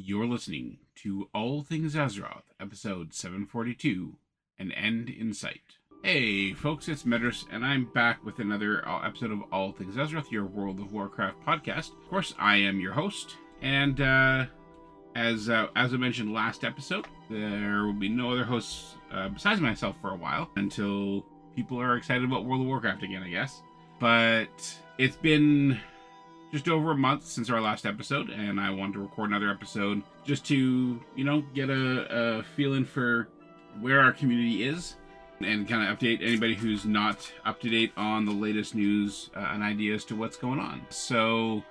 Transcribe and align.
You're 0.00 0.26
listening 0.26 0.78
to 1.02 1.28
All 1.34 1.64
Things 1.64 1.96
Azeroth, 1.96 2.44
episode 2.60 3.12
742, 3.12 4.14
An 4.56 4.70
End 4.70 5.10
in 5.10 5.34
Sight. 5.34 5.78
Hey, 6.04 6.52
folks, 6.52 6.86
it's 6.86 7.02
Medros, 7.02 7.46
and 7.50 7.66
I'm 7.66 7.86
back 7.86 8.24
with 8.24 8.38
another 8.38 8.86
uh, 8.88 9.04
episode 9.04 9.32
of 9.32 9.42
All 9.50 9.72
Things 9.72 9.96
Azeroth, 9.96 10.30
your 10.30 10.44
World 10.44 10.78
of 10.78 10.92
Warcraft 10.92 11.44
podcast. 11.44 12.00
Of 12.00 12.08
course, 12.08 12.32
I 12.38 12.58
am 12.58 12.78
your 12.78 12.92
host, 12.92 13.38
and 13.60 14.00
uh, 14.00 14.46
as 15.16 15.48
uh, 15.48 15.66
as 15.74 15.92
I 15.92 15.96
mentioned 15.96 16.32
last 16.32 16.62
episode, 16.62 17.08
there 17.28 17.82
will 17.82 17.92
be 17.92 18.08
no 18.08 18.30
other 18.30 18.44
hosts 18.44 18.94
uh, 19.12 19.28
besides 19.30 19.60
myself 19.60 19.96
for 20.00 20.12
a 20.12 20.16
while 20.16 20.48
until 20.54 21.26
people 21.56 21.80
are 21.80 21.96
excited 21.96 22.22
about 22.22 22.44
World 22.44 22.60
of 22.60 22.68
Warcraft 22.68 23.02
again, 23.02 23.24
I 23.24 23.30
guess. 23.30 23.62
But 23.98 24.78
it's 24.96 25.16
been 25.16 25.80
just 26.52 26.68
over 26.68 26.92
a 26.92 26.96
month 26.96 27.24
since 27.24 27.50
our 27.50 27.60
last 27.60 27.86
episode, 27.86 28.30
and 28.30 28.60
I 28.60 28.70
wanted 28.70 28.94
to 28.94 29.00
record 29.00 29.30
another 29.30 29.50
episode 29.50 30.02
just 30.24 30.46
to, 30.46 31.00
you 31.14 31.24
know, 31.24 31.42
get 31.54 31.70
a, 31.70 32.38
a 32.38 32.42
feeling 32.42 32.84
for 32.84 33.28
where 33.80 34.00
our 34.00 34.12
community 34.12 34.64
is 34.64 34.96
and 35.40 35.68
kind 35.68 35.88
of 35.88 35.98
update 35.98 36.22
anybody 36.22 36.54
who's 36.54 36.84
not 36.84 37.30
up 37.44 37.60
to 37.60 37.68
date 37.68 37.92
on 37.96 38.24
the 38.24 38.32
latest 38.32 38.74
news 38.74 39.30
uh, 39.36 39.50
and 39.52 39.62
ideas 39.62 40.04
to 40.06 40.16
what's 40.16 40.36
going 40.36 40.58
on. 40.58 40.82
So, 40.88 41.62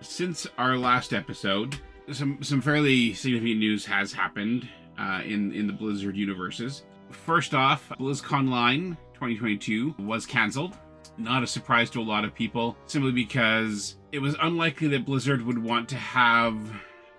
since 0.00 0.46
our 0.58 0.76
last 0.76 1.12
episode, 1.12 1.78
some 2.10 2.42
some 2.42 2.60
fairly 2.60 3.14
significant 3.14 3.60
news 3.60 3.86
has 3.86 4.12
happened 4.12 4.68
uh, 4.98 5.20
in 5.24 5.52
in 5.52 5.66
the 5.66 5.72
Blizzard 5.72 6.16
universes. 6.16 6.84
First 7.10 7.54
off, 7.54 7.88
BlizzConline 8.00 8.96
2022 9.14 9.94
was 9.98 10.26
canceled. 10.26 10.76
Not 11.18 11.42
a 11.42 11.46
surprise 11.46 11.90
to 11.90 12.00
a 12.00 12.02
lot 12.02 12.24
of 12.24 12.34
people, 12.34 12.76
simply 12.86 13.12
because 13.12 13.96
it 14.12 14.20
was 14.20 14.36
unlikely 14.40 14.88
that 14.88 15.04
Blizzard 15.04 15.42
would 15.42 15.58
want 15.58 15.88
to 15.90 15.96
have 15.96 16.56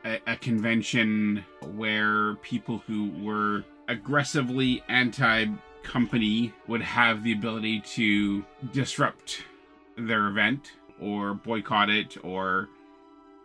a, 0.05 0.19
a 0.27 0.35
convention 0.35 1.43
where 1.75 2.35
people 2.35 2.83
who 2.87 3.11
were 3.21 3.63
aggressively 3.87 4.83
anti 4.87 5.45
company 5.83 6.53
would 6.67 6.81
have 6.81 7.23
the 7.23 7.33
ability 7.33 7.81
to 7.81 8.43
disrupt 8.71 9.43
their 9.97 10.27
event 10.27 10.71
or 11.01 11.33
boycott 11.33 11.89
it 11.89 12.17
or 12.23 12.69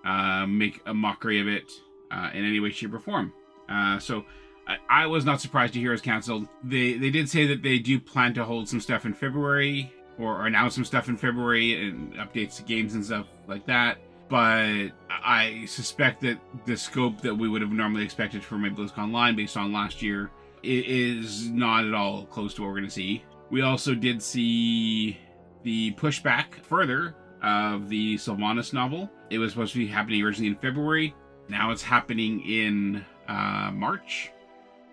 uh, 0.05 0.47
make 0.47 0.81
a 0.87 0.95
mockery 0.95 1.41
of 1.41 1.49
it 1.49 1.71
uh, 2.11 2.31
in 2.33 2.45
any 2.45 2.61
way, 2.61 2.71
shape, 2.71 2.95
or 2.95 3.01
form. 3.01 3.33
Uh, 3.69 3.99
so 3.99 4.25
I, 4.67 4.77
I, 4.89 5.07
was 5.07 5.25
not 5.25 5.41
surprised 5.41 5.75
to 5.75 5.81
hear 5.81 5.91
it 5.91 5.95
was 5.95 6.01
canceled. 6.01 6.49
They 6.65 6.95
they 6.95 7.11
did 7.11 7.29
say 7.29 7.47
that 7.49 7.63
they 7.63 7.79
do 7.79 8.01
plan 8.01 8.33
to 8.35 8.45
hold 8.45 8.69
some 8.69 8.81
stuff 8.81 9.05
in 9.05 9.13
February 9.13 9.93
or, 10.19 10.47
announce 10.47 10.75
some 10.75 10.85
stuff 10.85 11.09
in 11.09 11.17
February 11.17 11.89
and 11.89 12.15
updates 12.15 12.57
to 12.57 12.63
games 12.63 12.95
and 12.95 13.05
stuff 13.05 13.27
like 13.47 13.67
that. 13.67 13.99
But 14.29 14.91
I 15.09 15.65
suspect 15.67 16.21
that 16.23 16.39
the 16.67 16.77
scope 16.77 17.21
that 17.23 17.35
we 17.35 17.49
would 17.49 17.63
have 17.63 17.73
normally 17.73 18.05
expected 18.05 18.45
from 18.45 18.65
a 18.65 18.71
BlizzConline 18.71 19.37
based 19.37 19.57
on 19.57 19.73
last 19.73 20.03
year 20.03 20.31
is 20.63 21.49
not 21.49 21.87
at 21.87 21.95
all 21.95 22.27
close 22.27 22.55
to 22.55 22.63
what 22.63 22.69
we're 22.69 22.75
going 22.75 22.85
to 22.85 22.91
see. 22.91 23.25
We 23.51 23.63
also 23.63 23.95
did 23.95 24.23
see 24.23 25.19
the 25.63 25.93
pushback 25.93 26.55
further 26.63 27.15
of 27.43 27.89
the 27.89 28.17
Sylvanas 28.17 28.73
novel. 28.73 29.11
It 29.31 29.39
was 29.39 29.53
supposed 29.53 29.73
to 29.73 29.79
be 29.79 29.87
happening 29.87 30.23
originally 30.23 30.51
in 30.51 30.57
February. 30.57 31.15
Now 31.49 31.71
it's 31.71 31.83
happening 31.83 32.41
in 32.41 33.05
uh, 33.29 33.71
March. 33.73 34.31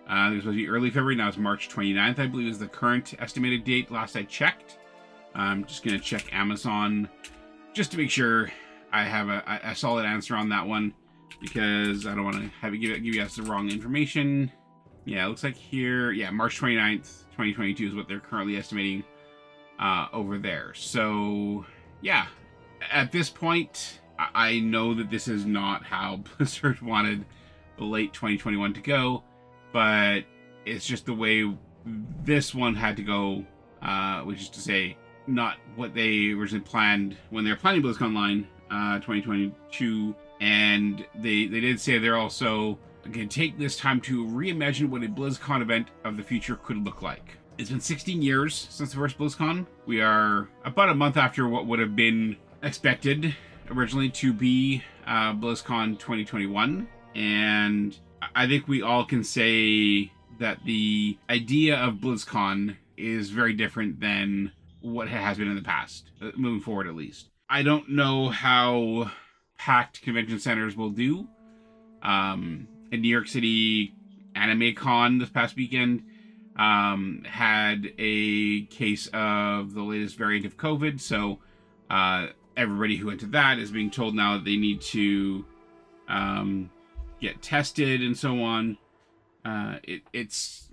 Uh, 0.08 0.30
it 0.30 0.34
was 0.34 0.42
supposed 0.42 0.58
to 0.58 0.64
be 0.64 0.68
early 0.68 0.90
February. 0.90 1.16
Now 1.16 1.28
it's 1.28 1.36
March 1.36 1.68
29th, 1.68 2.18
I 2.18 2.26
believe, 2.26 2.48
is 2.48 2.58
the 2.58 2.68
current 2.68 3.14
estimated 3.18 3.64
date. 3.64 3.90
Last 3.90 4.16
I 4.16 4.22
checked. 4.22 4.78
I'm 5.36 5.64
just 5.66 5.84
going 5.84 5.96
to 5.96 6.02
check 6.02 6.34
Amazon 6.34 7.08
just 7.74 7.90
to 7.92 7.98
make 7.98 8.10
sure 8.10 8.50
I 8.92 9.04
have 9.04 9.28
a, 9.28 9.60
a 9.64 9.74
solid 9.74 10.06
answer 10.06 10.34
on 10.34 10.48
that 10.48 10.66
one 10.66 10.94
because 11.40 12.06
I 12.06 12.14
don't 12.14 12.24
want 12.24 12.36
to 12.36 12.48
have 12.60 12.74
you 12.74 12.80
give, 12.80 12.96
give 12.96 13.14
you 13.14 13.20
guys 13.20 13.36
the 13.36 13.42
wrong 13.42 13.70
information. 13.70 14.50
Yeah, 15.04 15.26
it 15.26 15.28
looks 15.28 15.44
like 15.44 15.56
here, 15.56 16.10
yeah, 16.10 16.30
March 16.30 16.58
29th, 16.58 17.24
2022 17.32 17.88
is 17.88 17.94
what 17.94 18.08
they're 18.08 18.18
currently 18.18 18.56
estimating 18.56 19.04
uh, 19.78 20.08
over 20.12 20.38
there. 20.38 20.72
So, 20.74 21.66
yeah, 22.00 22.26
at 22.90 23.12
this 23.12 23.28
point, 23.28 24.00
I 24.18 24.60
know 24.60 24.94
that 24.94 25.10
this 25.10 25.28
is 25.28 25.44
not 25.44 25.84
how 25.84 26.16
Blizzard 26.38 26.80
wanted 26.80 27.26
the 27.76 27.84
late 27.84 28.14
2021 28.14 28.72
to 28.72 28.80
go, 28.80 29.22
but 29.72 30.20
it's 30.64 30.86
just 30.86 31.04
the 31.04 31.14
way 31.14 31.54
this 32.24 32.54
one 32.54 32.74
had 32.74 32.96
to 32.96 33.02
go, 33.02 33.44
uh, 33.82 34.22
which 34.22 34.40
is 34.40 34.48
to 34.48 34.60
say, 34.60 34.96
not 35.26 35.58
what 35.74 35.94
they 35.94 36.30
originally 36.30 36.64
planned 36.64 37.16
when 37.30 37.44
they 37.44 37.50
were 37.50 37.56
planning 37.56 37.82
BlizzConline 37.82 38.46
uh, 38.70 38.96
2022. 39.00 40.14
And 40.40 41.06
they 41.14 41.46
they 41.46 41.60
did 41.60 41.80
say 41.80 41.98
they're 41.98 42.16
also 42.16 42.78
going 43.10 43.28
to 43.28 43.34
take 43.34 43.58
this 43.58 43.76
time 43.76 44.00
to 44.02 44.26
reimagine 44.26 44.88
what 44.88 45.02
a 45.02 45.06
BlizzCon 45.06 45.62
event 45.62 45.88
of 46.04 46.16
the 46.16 46.22
future 46.22 46.56
could 46.56 46.84
look 46.84 47.02
like. 47.02 47.36
It's 47.58 47.70
been 47.70 47.80
16 47.80 48.20
years 48.20 48.66
since 48.70 48.90
the 48.90 48.96
first 48.96 49.16
BlizzCon. 49.16 49.66
We 49.86 50.00
are 50.02 50.48
about 50.64 50.90
a 50.90 50.94
month 50.94 51.16
after 51.16 51.48
what 51.48 51.66
would 51.66 51.78
have 51.78 51.96
been 51.96 52.36
expected 52.62 53.34
originally 53.70 54.10
to 54.10 54.32
be 54.32 54.82
uh, 55.06 55.32
BlizzCon 55.32 55.98
2021. 55.98 56.88
And 57.14 57.98
I 58.34 58.46
think 58.46 58.68
we 58.68 58.82
all 58.82 59.04
can 59.04 59.24
say 59.24 60.12
that 60.38 60.58
the 60.64 61.16
idea 61.30 61.76
of 61.76 61.94
BlizzCon 61.94 62.76
is 62.96 63.30
very 63.30 63.54
different 63.54 64.00
than 64.00 64.52
what 64.80 65.08
has 65.08 65.38
been 65.38 65.48
in 65.48 65.56
the 65.56 65.62
past, 65.62 66.10
uh, 66.20 66.30
moving 66.36 66.60
forward 66.60 66.86
at 66.86 66.94
least. 66.94 67.30
I 67.48 67.62
don't 67.62 67.90
know 67.90 68.28
how 68.28 69.10
packed 69.58 70.02
convention 70.02 70.38
centers 70.38 70.76
will 70.76 70.90
do. 70.90 71.28
Um, 72.02 72.68
in 72.92 73.02
New 73.02 73.08
York 73.08 73.28
City, 73.28 73.94
Anime 74.34 74.74
Con 74.74 75.18
this 75.18 75.30
past 75.30 75.56
weekend 75.56 76.04
um, 76.56 77.22
had 77.26 77.92
a 77.98 78.64
case 78.66 79.08
of 79.12 79.74
the 79.74 79.82
latest 79.82 80.16
variant 80.16 80.46
of 80.46 80.56
COVID. 80.56 81.00
So 81.00 81.40
uh, 81.90 82.28
everybody 82.56 82.96
who 82.96 83.06
went 83.08 83.20
to 83.20 83.26
that 83.26 83.58
is 83.58 83.70
being 83.70 83.90
told 83.90 84.14
now 84.14 84.34
that 84.34 84.44
they 84.44 84.56
need 84.56 84.80
to 84.82 85.44
um, 86.08 86.70
get 87.20 87.42
tested 87.42 88.02
and 88.02 88.16
so 88.16 88.42
on. 88.42 88.78
Uh, 89.44 89.76
it, 89.84 90.02
it's 90.12 90.70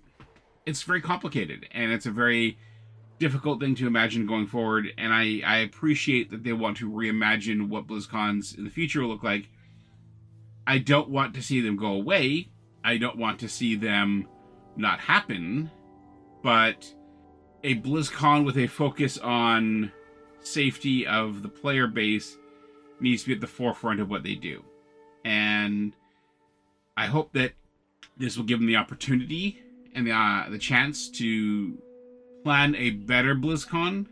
it's 0.65 0.83
very 0.83 1.01
complicated 1.01 1.67
and 1.71 1.91
it's 1.91 2.05
a 2.05 2.11
very 2.11 2.57
difficult 3.23 3.61
thing 3.61 3.73
to 3.73 3.87
imagine 3.87 4.27
going 4.27 4.47
forward. 4.47 4.89
And 4.97 5.13
I, 5.13 5.41
I 5.45 5.59
appreciate 5.59 6.29
that 6.31 6.43
they 6.43 6.51
want 6.51 6.75
to 6.77 6.91
reimagine 6.91 7.69
what 7.69 7.87
BlizzCons 7.87 8.57
in 8.57 8.65
the 8.65 8.69
future 8.69 9.01
will 9.01 9.07
look 9.07 9.23
like. 9.23 9.47
I 10.67 10.79
don't 10.79 11.09
want 11.09 11.33
to 11.35 11.41
see 11.41 11.61
them 11.61 11.77
go 11.77 11.93
away. 11.93 12.49
I 12.83 12.97
don't 12.97 13.17
want 13.17 13.39
to 13.39 13.47
see 13.47 13.75
them 13.75 14.27
not 14.75 14.99
happen. 14.99 15.71
But 16.43 16.93
a 17.63 17.75
BlizzCon 17.75 18.45
with 18.45 18.57
a 18.57 18.67
focus 18.67 19.17
on 19.17 19.93
safety 20.41 21.07
of 21.07 21.43
the 21.43 21.49
player 21.49 21.87
base 21.87 22.37
needs 22.99 23.21
to 23.21 23.29
be 23.29 23.35
at 23.35 23.41
the 23.41 23.47
forefront 23.47 24.01
of 24.01 24.09
what 24.09 24.23
they 24.23 24.35
do. 24.35 24.65
And 25.23 25.93
I 26.97 27.05
hope 27.05 27.31
that 27.33 27.53
this 28.17 28.35
will 28.35 28.43
give 28.43 28.59
them 28.59 28.67
the 28.67 28.75
opportunity 28.75 29.63
and 29.95 30.05
the, 30.05 30.11
uh, 30.11 30.49
the 30.49 30.57
chance 30.57 31.07
to 31.11 31.77
plan 32.43 32.75
a 32.75 32.91
better 32.91 33.35
BlizzCon 33.35 34.07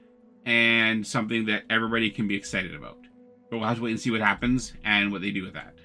and 0.45 1.05
something 1.05 1.45
that 1.45 1.63
everybody 1.69 2.09
can 2.09 2.27
be 2.27 2.35
excited 2.35 2.73
about. 2.73 2.97
But 3.49 3.57
we'll 3.57 3.67
have 3.67 3.77
to 3.77 3.83
wait 3.83 3.91
and 3.91 3.99
see 3.99 4.11
what 4.11 4.21
happens 4.21 4.73
and 4.83 5.11
what 5.11 5.21
they 5.21 5.31
do 5.31 5.43
with 5.43 5.53
that. 5.53 5.75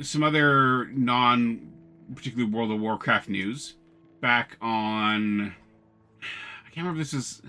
Some 0.00 0.22
other 0.22 0.86
non 0.86 1.72
particularly 2.14 2.52
World 2.52 2.70
of 2.70 2.80
Warcraft 2.80 3.28
news. 3.28 3.76
Back 4.20 4.56
on 4.60 5.54
I 6.22 6.70
can't 6.70 6.86
remember 6.86 7.00
if 7.00 7.10
this 7.10 7.14
is 7.14 7.42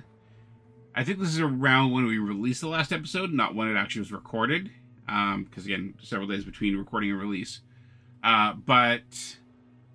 I 0.95 1.03
think 1.03 1.19
this 1.19 1.29
is 1.29 1.39
around 1.39 1.91
when 1.91 2.05
we 2.05 2.17
released 2.17 2.61
the 2.61 2.67
last 2.67 2.91
episode, 2.91 3.31
not 3.31 3.53
when 3.55 3.67
it 3.67 3.77
actually 3.77 4.01
was 4.01 4.11
recorded. 4.11 4.71
Um, 5.07 5.45
because 5.45 5.65
again, 5.65 5.93
several 6.01 6.27
days 6.27 6.43
between 6.43 6.75
recording 6.75 7.11
and 7.11 7.19
release. 7.19 7.61
Uh, 8.23 8.53
but 8.53 9.37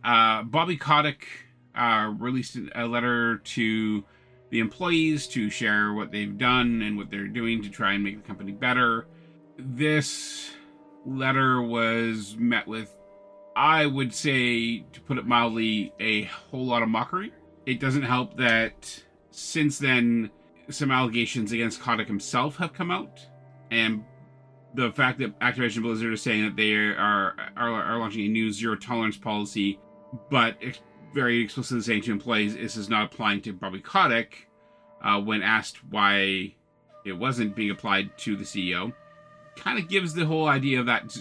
uh, 0.05 0.43
Bobby 0.45 0.77
Kotick 0.77 1.27
uh, 1.75 2.13
released 2.17 2.57
a 2.75 2.87
letter 2.87 3.39
to 3.39 4.05
the 4.53 4.61
employees 4.61 5.27
to 5.27 5.49
share 5.49 5.95
what 5.95 6.13
they've 6.13 6.37
done 6.37 6.83
and 6.83 6.99
what 6.99 7.11
they're 7.11 7.27
doing 7.27 7.63
to 7.63 7.71
try 7.71 7.95
and 7.95 8.05
make 8.05 8.23
the 8.23 8.29
company 8.29 8.53
better. 8.53 9.07
This 9.59 10.51
letter 11.07 11.63
was 11.63 12.37
met 12.39 12.69
with, 12.69 12.95
I 13.57 13.87
would 13.87 14.15
say, 14.15 14.81
to 14.93 15.01
put 15.01 15.17
it 15.17 15.27
mildly, 15.27 15.95
a 15.99 16.25
whole 16.25 16.67
lot 16.67 16.83
of 16.83 16.91
mockery. 16.91 17.33
It 17.65 17.81
doesn't 17.81 18.03
help 18.03 18.37
that 18.37 19.03
since 19.31 19.79
then, 19.79 20.31
some 20.69 20.91
allegations 20.91 21.53
against 21.53 21.81
Kotick 21.81 22.07
himself 22.07 22.57
have 22.57 22.75
come 22.75 22.91
out, 22.91 23.27
and 23.71 24.05
the 24.75 24.93
fact 24.93 25.19
that 25.21 25.39
Activision 25.41 25.81
Blizzard 25.83 26.13
is 26.13 26.21
saying 26.21 26.45
that 26.45 26.57
they 26.57 26.75
are 26.75 27.35
are, 27.57 27.71
are 27.71 27.99
launching 27.99 28.27
a 28.27 28.29
new 28.29 28.53
zero 28.53 28.77
tolerance 28.77 29.17
policy, 29.17 29.81
but 30.31 30.57
very 31.15 31.43
explicitly 31.43 31.83
saying 31.83 32.03
to 32.03 32.13
employees 32.13 32.55
this 32.55 32.77
is 32.77 32.89
not 32.89 33.05
applying 33.13 33.41
to 33.43 33.53
Bobby 33.53 33.83
uh, 35.03 35.21
when 35.21 35.43
asked 35.43 35.79
why 35.91 36.55
it 37.05 37.13
wasn't 37.13 37.57
being 37.57 37.71
applied 37.71 38.17
to 38.19 38.37
the 38.37 38.45
CEO, 38.45 38.93
kind 39.57 39.79
of 39.79 39.89
gives 39.89 40.15
the 40.15 40.25
whole 40.25 40.49
idea 40.49 40.81
of 40.81 40.87
that 40.87 41.17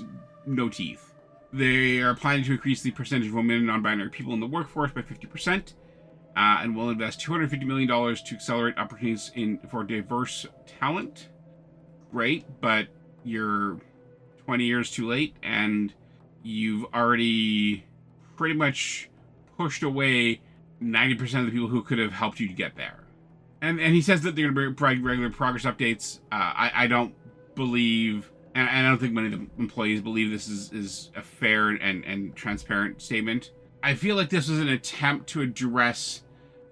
no 0.45 0.69
teeth. 0.69 1.13
They 1.53 1.99
are 1.99 2.15
planning 2.15 2.45
to 2.45 2.53
increase 2.53 2.81
the 2.81 2.91
percentage 2.91 3.27
of 3.27 3.33
women 3.33 3.57
and 3.57 3.67
non-binary 3.67 4.09
people 4.09 4.33
in 4.33 4.39
the 4.39 4.47
workforce 4.47 4.91
by 4.91 5.01
50%, 5.01 5.73
uh, 6.35 6.59
and 6.61 6.75
will 6.75 6.89
invest 6.89 7.19
$250 7.19 7.65
million 7.65 7.87
to 7.87 8.35
accelerate 8.35 8.77
opportunities 8.77 9.31
in 9.35 9.59
for 9.69 9.83
diverse 9.83 10.45
talent. 10.65 11.29
Great, 12.11 12.45
but 12.61 12.87
you're 13.23 13.79
20 14.45 14.63
years 14.63 14.91
too 14.91 15.07
late, 15.07 15.35
and 15.43 15.93
you've 16.43 16.85
already 16.93 17.85
pretty 18.37 18.55
much 18.55 19.09
pushed 19.61 19.83
away 19.83 20.41
90% 20.81 21.21
of 21.39 21.45
the 21.45 21.51
people 21.51 21.67
who 21.67 21.83
could 21.83 21.99
have 21.99 22.11
helped 22.11 22.39
you 22.39 22.47
to 22.47 22.53
get 22.53 22.75
there. 22.75 23.03
And 23.61 23.79
and 23.79 23.93
he 23.93 24.01
says 24.01 24.21
that 24.23 24.35
they're 24.35 24.51
going 24.51 24.69
to 24.69 24.73
provide 24.73 25.03
regular 25.03 25.29
progress 25.29 25.65
updates. 25.65 26.19
Uh, 26.31 26.35
I, 26.35 26.71
I 26.75 26.87
don't 26.87 27.13
believe, 27.53 28.31
and 28.55 28.67
I 28.67 28.81
don't 28.81 28.97
think 28.97 29.13
many 29.13 29.27
of 29.27 29.33
the 29.33 29.47
employees 29.59 30.01
believe 30.01 30.31
this 30.31 30.47
is, 30.47 30.71
is 30.73 31.11
a 31.15 31.21
fair 31.21 31.69
and, 31.69 32.03
and 32.03 32.35
transparent 32.35 33.01
statement. 33.03 33.51
I 33.83 33.93
feel 33.93 34.15
like 34.15 34.29
this 34.29 34.49
was 34.49 34.59
an 34.59 34.69
attempt 34.69 35.27
to 35.29 35.41
address 35.41 36.23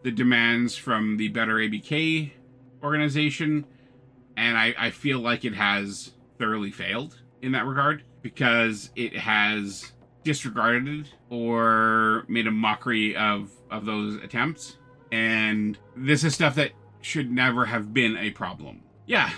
the 0.02 0.12
demands 0.12 0.76
from 0.76 1.18
the 1.18 1.28
Better 1.28 1.56
ABK 1.56 2.32
organization, 2.82 3.66
and 4.36 4.58
I, 4.58 4.74
I 4.78 4.90
feel 4.90 5.20
like 5.20 5.46
it 5.46 5.54
has 5.54 6.14
thoroughly 6.40 6.72
failed 6.72 7.22
in 7.42 7.52
that 7.52 7.66
regard 7.66 8.04
because 8.22 8.90
it 8.96 9.16
has 9.16 9.92
disregarded 10.24 11.08
or 11.30 12.26
made 12.28 12.48
a 12.48 12.52
mockery 12.52 13.16
of 13.16 13.52
of 13.72 13.86
those 13.86 14.16
attempts. 14.24 14.78
And 15.12 15.78
this 15.96 16.24
is 16.24 16.36
stuff 16.36 16.56
that 16.56 16.72
should 17.02 17.32
never 17.32 17.66
have 17.66 17.94
been 17.94 18.18
a 18.18 18.32
problem. 18.32 18.82
Yeah 19.06 19.32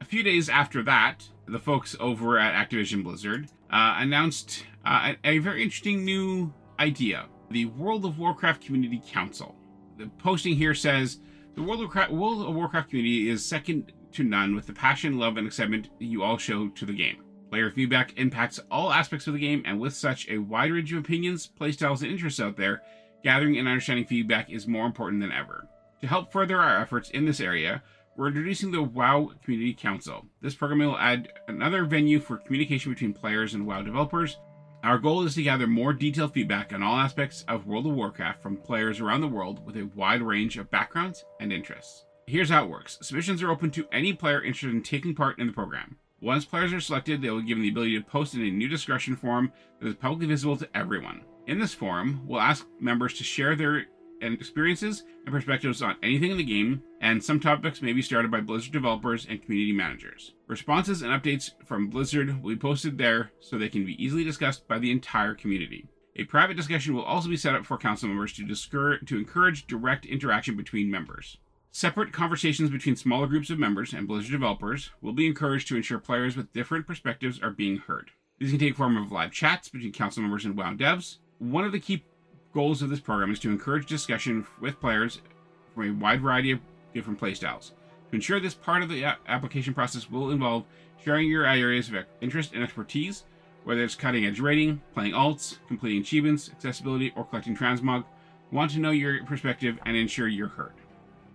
a 0.00 0.04
few 0.04 0.22
days 0.22 0.48
after 0.48 0.82
that 0.82 1.28
the 1.46 1.58
folks 1.58 1.94
over 2.00 2.38
at 2.38 2.54
activision 2.54 3.02
blizzard 3.04 3.48
uh, 3.70 3.96
announced 3.98 4.64
uh, 4.84 5.14
a, 5.24 5.28
a 5.30 5.38
very 5.38 5.62
interesting 5.62 6.04
new 6.04 6.52
idea 6.78 7.26
the 7.50 7.66
world 7.66 8.04
of 8.04 8.18
warcraft 8.18 8.64
community 8.64 9.02
council. 9.10 9.56
The 9.98 10.06
posting 10.18 10.54
here 10.54 10.74
says 10.74 11.18
the 11.56 11.62
world 11.62 11.80
of, 11.80 11.86
warcraft, 11.86 12.12
world 12.12 12.48
of 12.48 12.54
warcraft 12.54 12.90
community 12.90 13.28
is 13.28 13.44
second 13.44 13.92
to 14.12 14.22
none 14.22 14.54
with 14.54 14.66
the 14.66 14.72
passion 14.72 15.18
love 15.18 15.36
and 15.36 15.46
excitement 15.46 15.90
you 15.98 16.22
all 16.22 16.38
show 16.38 16.68
to 16.68 16.86
the 16.86 16.92
game 16.92 17.22
Player 17.50 17.70
feedback 17.72 18.16
impacts 18.16 18.60
all 18.70 18.92
aspects 18.92 19.26
of 19.26 19.34
the 19.34 19.40
game, 19.40 19.64
and 19.66 19.80
with 19.80 19.92
such 19.92 20.28
a 20.28 20.38
wide 20.38 20.70
range 20.70 20.92
of 20.92 21.00
opinions, 21.00 21.50
playstyles, 21.60 22.02
and 22.02 22.12
interests 22.12 22.38
out 22.38 22.56
there, 22.56 22.82
gathering 23.24 23.58
and 23.58 23.66
understanding 23.66 24.04
feedback 24.06 24.50
is 24.50 24.68
more 24.68 24.86
important 24.86 25.20
than 25.20 25.32
ever. 25.32 25.66
To 26.00 26.06
help 26.06 26.32
further 26.32 26.60
our 26.60 26.80
efforts 26.80 27.10
in 27.10 27.24
this 27.24 27.40
area, 27.40 27.82
we're 28.16 28.28
introducing 28.28 28.70
the 28.70 28.82
WoW 28.82 29.32
Community 29.42 29.74
Council. 29.74 30.26
This 30.40 30.54
program 30.54 30.78
will 30.78 30.98
add 30.98 31.32
another 31.48 31.84
venue 31.84 32.20
for 32.20 32.36
communication 32.36 32.92
between 32.92 33.12
players 33.12 33.54
and 33.54 33.66
WoW 33.66 33.82
developers. 33.82 34.38
Our 34.84 34.98
goal 34.98 35.24
is 35.24 35.34
to 35.34 35.42
gather 35.42 35.66
more 35.66 35.92
detailed 35.92 36.32
feedback 36.32 36.72
on 36.72 36.84
all 36.84 36.96
aspects 36.96 37.44
of 37.48 37.66
World 37.66 37.86
of 37.86 37.94
Warcraft 37.94 38.42
from 38.42 38.56
players 38.56 39.00
around 39.00 39.22
the 39.22 39.28
world 39.28 39.66
with 39.66 39.76
a 39.76 39.90
wide 39.96 40.22
range 40.22 40.56
of 40.56 40.70
backgrounds 40.70 41.24
and 41.40 41.52
interests. 41.52 42.04
Here's 42.26 42.48
how 42.48 42.64
it 42.64 42.70
works 42.70 42.96
submissions 43.02 43.42
are 43.42 43.50
open 43.50 43.72
to 43.72 43.88
any 43.90 44.12
player 44.12 44.40
interested 44.40 44.70
in 44.70 44.82
taking 44.82 45.16
part 45.16 45.40
in 45.40 45.48
the 45.48 45.52
program. 45.52 45.96
Once 46.22 46.44
players 46.44 46.72
are 46.72 46.80
selected, 46.80 47.22
they 47.22 47.30
will 47.30 47.40
be 47.40 47.46
given 47.46 47.62
the 47.62 47.70
ability 47.70 47.96
to 47.98 48.04
post 48.04 48.34
in 48.34 48.42
a 48.42 48.50
new 48.50 48.68
discussion 48.68 49.16
forum 49.16 49.50
that 49.80 49.88
is 49.88 49.94
publicly 49.94 50.26
visible 50.26 50.56
to 50.56 50.68
everyone. 50.76 51.22
In 51.46 51.58
this 51.58 51.72
forum, 51.72 52.20
we'll 52.26 52.40
ask 52.40 52.66
members 52.78 53.14
to 53.14 53.24
share 53.24 53.56
their 53.56 53.86
experiences 54.20 55.04
and 55.24 55.34
perspectives 55.34 55.80
on 55.80 55.96
anything 56.02 56.30
in 56.30 56.36
the 56.36 56.44
game, 56.44 56.82
and 57.00 57.24
some 57.24 57.40
topics 57.40 57.80
may 57.80 57.94
be 57.94 58.02
started 58.02 58.30
by 58.30 58.42
Blizzard 58.42 58.70
developers 58.70 59.26
and 59.30 59.42
community 59.42 59.72
managers. 59.72 60.34
Responses 60.46 61.00
and 61.00 61.10
updates 61.10 61.52
from 61.64 61.88
Blizzard 61.88 62.42
will 62.42 62.50
be 62.50 62.60
posted 62.60 62.98
there 62.98 63.32
so 63.40 63.56
they 63.56 63.70
can 63.70 63.86
be 63.86 64.02
easily 64.02 64.22
discussed 64.22 64.68
by 64.68 64.78
the 64.78 64.90
entire 64.90 65.34
community. 65.34 65.88
A 66.16 66.24
private 66.24 66.56
discussion 66.56 66.94
will 66.94 67.02
also 67.02 67.30
be 67.30 67.36
set 67.38 67.54
up 67.54 67.64
for 67.64 67.78
council 67.78 68.08
members 68.08 68.34
to, 68.34 68.46
to 68.46 69.16
encourage 69.16 69.66
direct 69.66 70.04
interaction 70.04 70.54
between 70.54 70.90
members. 70.90 71.38
Separate 71.72 72.12
conversations 72.12 72.68
between 72.68 72.96
smaller 72.96 73.28
groups 73.28 73.48
of 73.48 73.58
members 73.58 73.92
and 73.92 74.08
Blizzard 74.08 74.32
developers 74.32 74.90
will 75.00 75.12
be 75.12 75.28
encouraged 75.28 75.68
to 75.68 75.76
ensure 75.76 76.00
players 76.00 76.36
with 76.36 76.52
different 76.52 76.84
perspectives 76.84 77.40
are 77.40 77.50
being 77.50 77.76
heard. 77.76 78.10
These 78.40 78.50
can 78.50 78.58
take 78.58 78.76
form 78.76 78.96
of 78.96 79.12
live 79.12 79.30
chats 79.30 79.68
between 79.68 79.92
council 79.92 80.20
members 80.22 80.44
and 80.44 80.56
WoW 80.56 80.74
devs. 80.74 81.18
One 81.38 81.64
of 81.64 81.70
the 81.70 81.78
key 81.78 82.04
goals 82.52 82.82
of 82.82 82.90
this 82.90 82.98
program 82.98 83.30
is 83.30 83.38
to 83.40 83.50
encourage 83.50 83.86
discussion 83.86 84.48
with 84.60 84.80
players 84.80 85.20
from 85.72 85.88
a 85.88 85.92
wide 85.92 86.22
variety 86.22 86.50
of 86.50 86.58
different 86.92 87.20
playstyles. 87.20 87.70
To 88.10 88.16
ensure 88.16 88.40
this 88.40 88.54
part 88.54 88.82
of 88.82 88.88
the 88.88 89.04
application 89.28 89.72
process 89.72 90.10
will 90.10 90.32
involve 90.32 90.64
sharing 91.04 91.28
your 91.28 91.46
areas 91.46 91.88
of 91.88 92.04
interest 92.20 92.52
and 92.52 92.64
expertise, 92.64 93.26
whether 93.62 93.84
it's 93.84 93.94
cutting 93.94 94.26
edge 94.26 94.40
raiding, 94.40 94.82
playing 94.92 95.12
alts, 95.12 95.58
completing 95.68 96.00
achievements, 96.00 96.50
accessibility, 96.50 97.12
or 97.14 97.24
collecting 97.24 97.56
transmog. 97.56 98.04
Want 98.50 98.72
to 98.72 98.80
know 98.80 98.90
your 98.90 99.24
perspective 99.24 99.78
and 99.86 99.96
ensure 99.96 100.26
you're 100.26 100.48
heard. 100.48 100.72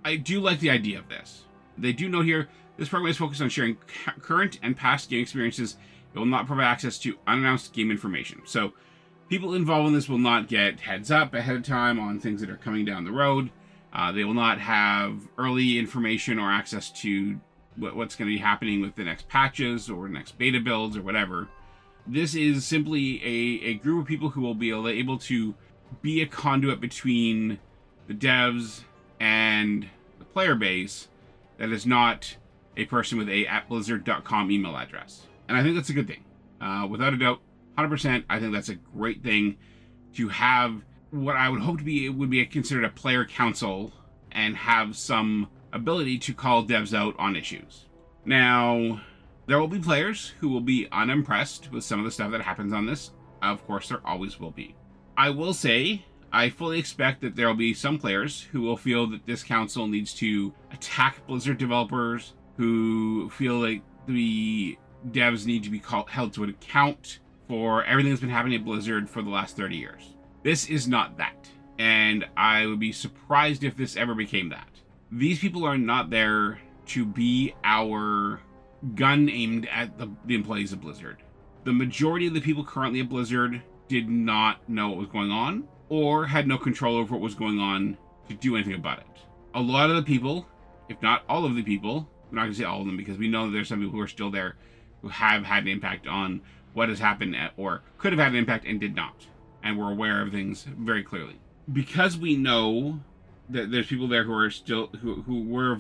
I 0.06 0.18
do 0.18 0.40
like 0.40 0.60
the 0.60 0.70
idea 0.70 1.00
of 1.00 1.10
this. 1.10 1.46
They 1.80 1.92
do 1.92 2.08
note 2.08 2.26
here 2.26 2.48
this 2.78 2.90
program 2.90 3.10
is 3.10 3.18
focused 3.18 3.42
on 3.42 3.50
sharing 3.50 3.76
current 4.22 4.60
and 4.62 4.78
past 4.78 5.10
game 5.10 5.22
experiences. 5.22 5.78
It 6.14 6.20
will 6.20 6.28
not 6.28 6.46
provide 6.46 6.66
access 6.66 7.00
to 7.00 7.18
unannounced 7.26 7.74
game 7.74 7.90
information. 7.90 8.42
So, 8.46 8.74
people 9.30 9.56
involved 9.56 9.88
in 9.88 9.94
this 9.94 10.08
will 10.08 10.20
not 10.20 10.48
get 10.48 10.82
heads 10.82 11.10
up 11.10 11.34
ahead 11.34 11.56
of 11.56 11.64
time 11.64 12.00
on 12.00 12.20
things 12.20 12.40
that 12.42 12.52
are 12.52 12.58
coming 12.58 12.86
down 12.86 13.04
the 13.04 13.12
road. 13.12 13.50
Uh, 13.92 14.12
they 14.12 14.24
will 14.24 14.36
not 14.36 14.60
have 14.60 15.28
early 15.40 15.80
information 15.80 16.38
or 16.38 16.52
access 16.52 16.92
to 17.02 17.40
what, 17.76 17.96
what's 17.96 18.16
going 18.16 18.30
to 18.30 18.36
be 18.36 18.42
happening 18.42 18.82
with 18.82 18.96
the 18.96 19.04
next 19.04 19.28
patches 19.28 19.90
or 19.90 20.08
next 20.08 20.38
beta 20.38 20.60
builds 20.60 20.96
or 20.96 21.02
whatever. 21.02 21.48
This 22.06 22.36
is 22.36 22.64
simply 22.64 23.24
a, 23.24 23.70
a 23.70 23.74
group 23.76 24.02
of 24.02 24.08
people 24.08 24.30
who 24.30 24.42
will 24.42 24.54
be 24.54 24.70
able 24.70 25.18
to 25.18 25.56
be 26.04 26.22
a 26.22 26.28
conduit 26.28 26.80
between 26.80 27.58
the 28.08 28.14
devs 28.14 28.84
and 29.20 29.88
the 30.20 30.26
player 30.26 30.56
base 30.56 31.08
that 31.58 31.70
is 31.70 31.86
not 31.86 32.38
a 32.78 32.86
person 32.86 33.18
with 33.18 33.30
a 33.30 33.48
at 33.48 33.70
blizzard.com 33.70 34.52
email 34.52 34.76
address. 34.76 35.28
And 35.48 35.58
I 35.58 35.64
think 35.64 35.76
that's 35.76 35.90
a 35.90 35.94
good 35.94 36.08
thing. 36.08 36.24
Uh, 36.60 36.88
without 36.90 37.14
a 37.14 37.18
doubt, 37.18 37.40
100%, 37.78 38.24
I 38.30 38.40
think 38.40 38.54
that's 38.54 38.70
a 38.70 38.76
great 38.76 39.24
thing 39.24 39.58
to 40.16 40.30
have 40.30 40.82
what 41.12 41.36
I 41.36 41.50
would 41.50 41.62
hope 41.62 41.78
to 41.78 41.84
be 41.84 42.10
would 42.10 42.30
be 42.30 42.46
considered 42.46 42.84
a 42.84 42.90
player 42.90 43.26
council 43.26 43.94
and 44.32 44.56
have 44.58 44.98
some 44.98 45.50
ability 45.72 46.18
to 46.20 46.34
call 46.34 46.66
devs 46.66 46.94
out 46.98 47.16
on 47.18 47.36
issues. 47.36 47.86
Now, 48.26 49.02
there 49.46 49.60
will 49.60 49.68
be 49.68 49.80
players 49.80 50.34
who 50.40 50.50
will 50.50 50.62
be 50.62 50.88
unimpressed 50.92 51.72
with 51.72 51.84
some 51.84 52.00
of 52.00 52.06
the 52.06 52.12
stuff 52.12 52.32
that 52.32 52.42
happens 52.42 52.74
on 52.74 52.86
this. 52.86 53.12
Of 53.42 53.66
course, 53.68 53.90
there 53.90 54.02
always 54.06 54.40
will 54.40 54.52
be. 54.52 54.76
I 55.18 55.30
will 55.30 55.54
say 55.54 56.06
I 56.36 56.50
fully 56.50 56.80
expect 56.80 57.22
that 57.22 57.38
there 57.38 57.48
will 57.48 57.56
be 57.56 57.74
some 57.74 57.98
players 57.98 58.42
who 58.52 58.60
will 58.60 58.76
feel 58.76 59.08
that 59.08 59.26
this 59.26 59.42
council 59.42 59.88
needs 59.88 60.14
to 60.16 60.54
attack 60.70 61.26
Blizzard 61.28 61.58
developers, 61.58 62.34
who 62.58 63.30
feel 63.30 63.58
like 63.58 63.84
the 64.06 64.78
devs 65.12 65.46
need 65.46 65.64
to 65.64 65.70
be 65.70 65.80
called, 65.80 66.10
held 66.10 66.34
to 66.34 66.44
an 66.44 66.50
account 66.50 67.20
for 67.48 67.86
everything 67.86 68.12
that's 68.12 68.20
been 68.20 68.30
happening 68.30 68.60
at 68.60 68.66
Blizzard 68.66 69.10
for 69.10 69.22
the 69.22 69.30
last 69.30 69.56
30 69.56 69.78
years. 69.78 70.16
This 70.44 70.70
is 70.70 70.90
not 70.90 71.18
that. 71.20 71.50
And 71.80 72.26
I 72.36 72.66
would 72.66 72.82
be 72.82 72.92
surprised 72.92 73.64
if 73.64 73.78
this 73.78 73.96
ever 73.96 74.14
became 74.14 74.50
that. 74.50 74.68
These 75.14 75.40
people 75.40 75.64
are 75.64 75.78
not 75.78 76.10
there 76.10 76.60
to 76.88 77.06
be 77.06 77.56
our 77.64 78.42
gun 78.94 79.30
aimed 79.30 79.70
at 79.72 79.98
the, 79.98 80.10
the 80.26 80.36
employees 80.36 80.74
of 80.74 80.82
Blizzard. 80.82 81.24
The 81.64 81.72
majority 81.72 82.28
of 82.28 82.34
the 82.34 82.42
people 82.42 82.66
currently 82.66 83.00
at 83.00 83.08
Blizzard 83.08 83.62
did 83.88 84.10
not 84.10 84.68
know 84.68 84.90
what 84.90 84.98
was 84.98 85.08
going 85.08 85.32
on 85.32 85.66
or 85.90 86.26
had 86.26 86.48
no 86.48 86.58
control 86.58 86.98
over 86.98 87.14
what 87.14 87.22
was 87.22 87.36
going 87.36 87.60
on 87.60 87.98
to 88.28 88.34
do 88.34 88.56
anything 88.56 88.76
about 88.76 89.00
it. 89.00 89.06
A 89.54 89.62
lot 89.62 89.90
of 89.90 89.96
the 89.96 90.04
people, 90.04 90.48
if 90.90 91.02
not 91.02 91.24
all 91.30 91.46
of 91.46 91.56
the 91.56 91.64
people, 91.64 92.10
I'm 92.30 92.36
not 92.36 92.42
going 92.44 92.54
to 92.54 92.60
say 92.60 92.66
all 92.66 92.82
of 92.82 92.88
them 92.88 92.98
because 92.98 93.18
we 93.18 93.28
know 93.28 93.46
that 93.46 93.52
there's 93.52 93.68
some 93.68 93.80
people 93.80 93.94
who 93.94 94.02
are 94.02 94.08
still 94.08 94.32
there 94.32 94.56
who 95.02 95.10
have 95.10 95.44
had 95.44 95.64
an 95.64 95.70
impact 95.70 96.08
on 96.08 96.42
what 96.74 96.90
has 96.90 97.00
happened 97.00 97.36
at, 97.36 97.54
or 97.56 97.84
could 97.98 98.12
have 98.12 98.20
had 98.20 98.34
an 98.34 98.38
impact 98.38 98.66
and 98.66 98.80
did 98.80 98.96
not. 98.96 99.28
And 99.64 99.80
we're 99.80 99.92
aware 99.92 100.22
of 100.22 100.32
things 100.32 100.64
very 100.64 101.04
clearly. 101.04 101.40
Because 101.72 102.18
we 102.18 102.36
know 102.36 103.00
that 103.50 103.72
there's 103.72 103.88
people 103.88 104.08
there 104.08 104.24
who 104.24 104.34
are 104.34 104.50
still, 104.50 104.88
who, 105.02 105.22
who 105.22 105.44
were 105.44 105.80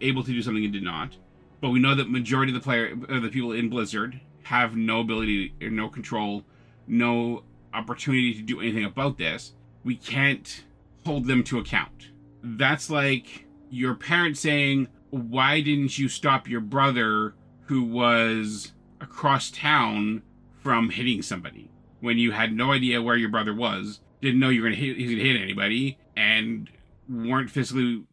able 0.00 0.22
to 0.22 0.30
do 0.30 0.42
something 0.42 0.64
and 0.64 0.72
did 0.72 0.82
not, 0.82 1.16
but 1.60 1.70
we 1.70 1.80
know 1.80 1.94
that 1.94 2.10
majority 2.10 2.52
of 2.52 2.60
the 2.60 2.64
player, 2.64 2.96
of 3.08 3.22
the 3.22 3.28
people 3.28 3.52
in 3.52 3.68
Blizzard 3.68 4.20
have 4.44 4.76
no 4.76 5.00
ability 5.00 5.52
no 5.60 5.88
control, 5.88 6.44
no 6.86 7.42
opportunity 7.78 8.34
to 8.34 8.42
do 8.42 8.60
anything 8.60 8.84
about 8.84 9.18
this, 9.18 9.52
we 9.84 9.96
can't 9.96 10.64
hold 11.06 11.26
them 11.26 11.42
to 11.44 11.58
account. 11.58 12.08
That's 12.42 12.90
like 12.90 13.46
your 13.70 13.94
parents 13.94 14.40
saying, 14.40 14.88
Why 15.10 15.60
didn't 15.60 15.98
you 15.98 16.08
stop 16.08 16.48
your 16.48 16.60
brother 16.60 17.34
who 17.66 17.82
was 17.82 18.72
across 19.00 19.50
town 19.50 20.22
from 20.62 20.90
hitting 20.90 21.22
somebody 21.22 21.70
when 22.00 22.18
you 22.18 22.32
had 22.32 22.52
no 22.52 22.72
idea 22.72 23.02
where 23.02 23.16
your 23.16 23.28
brother 23.28 23.54
was, 23.54 24.00
didn't 24.20 24.40
know 24.40 24.48
you 24.48 24.62
were 24.62 24.68
gonna 24.68 24.80
hit, 24.80 24.96
he's 24.96 25.10
gonna 25.10 25.22
hit 25.22 25.40
anybody, 25.40 25.98
and 26.16 26.68
weren't 27.08 27.50
physically 27.50 28.04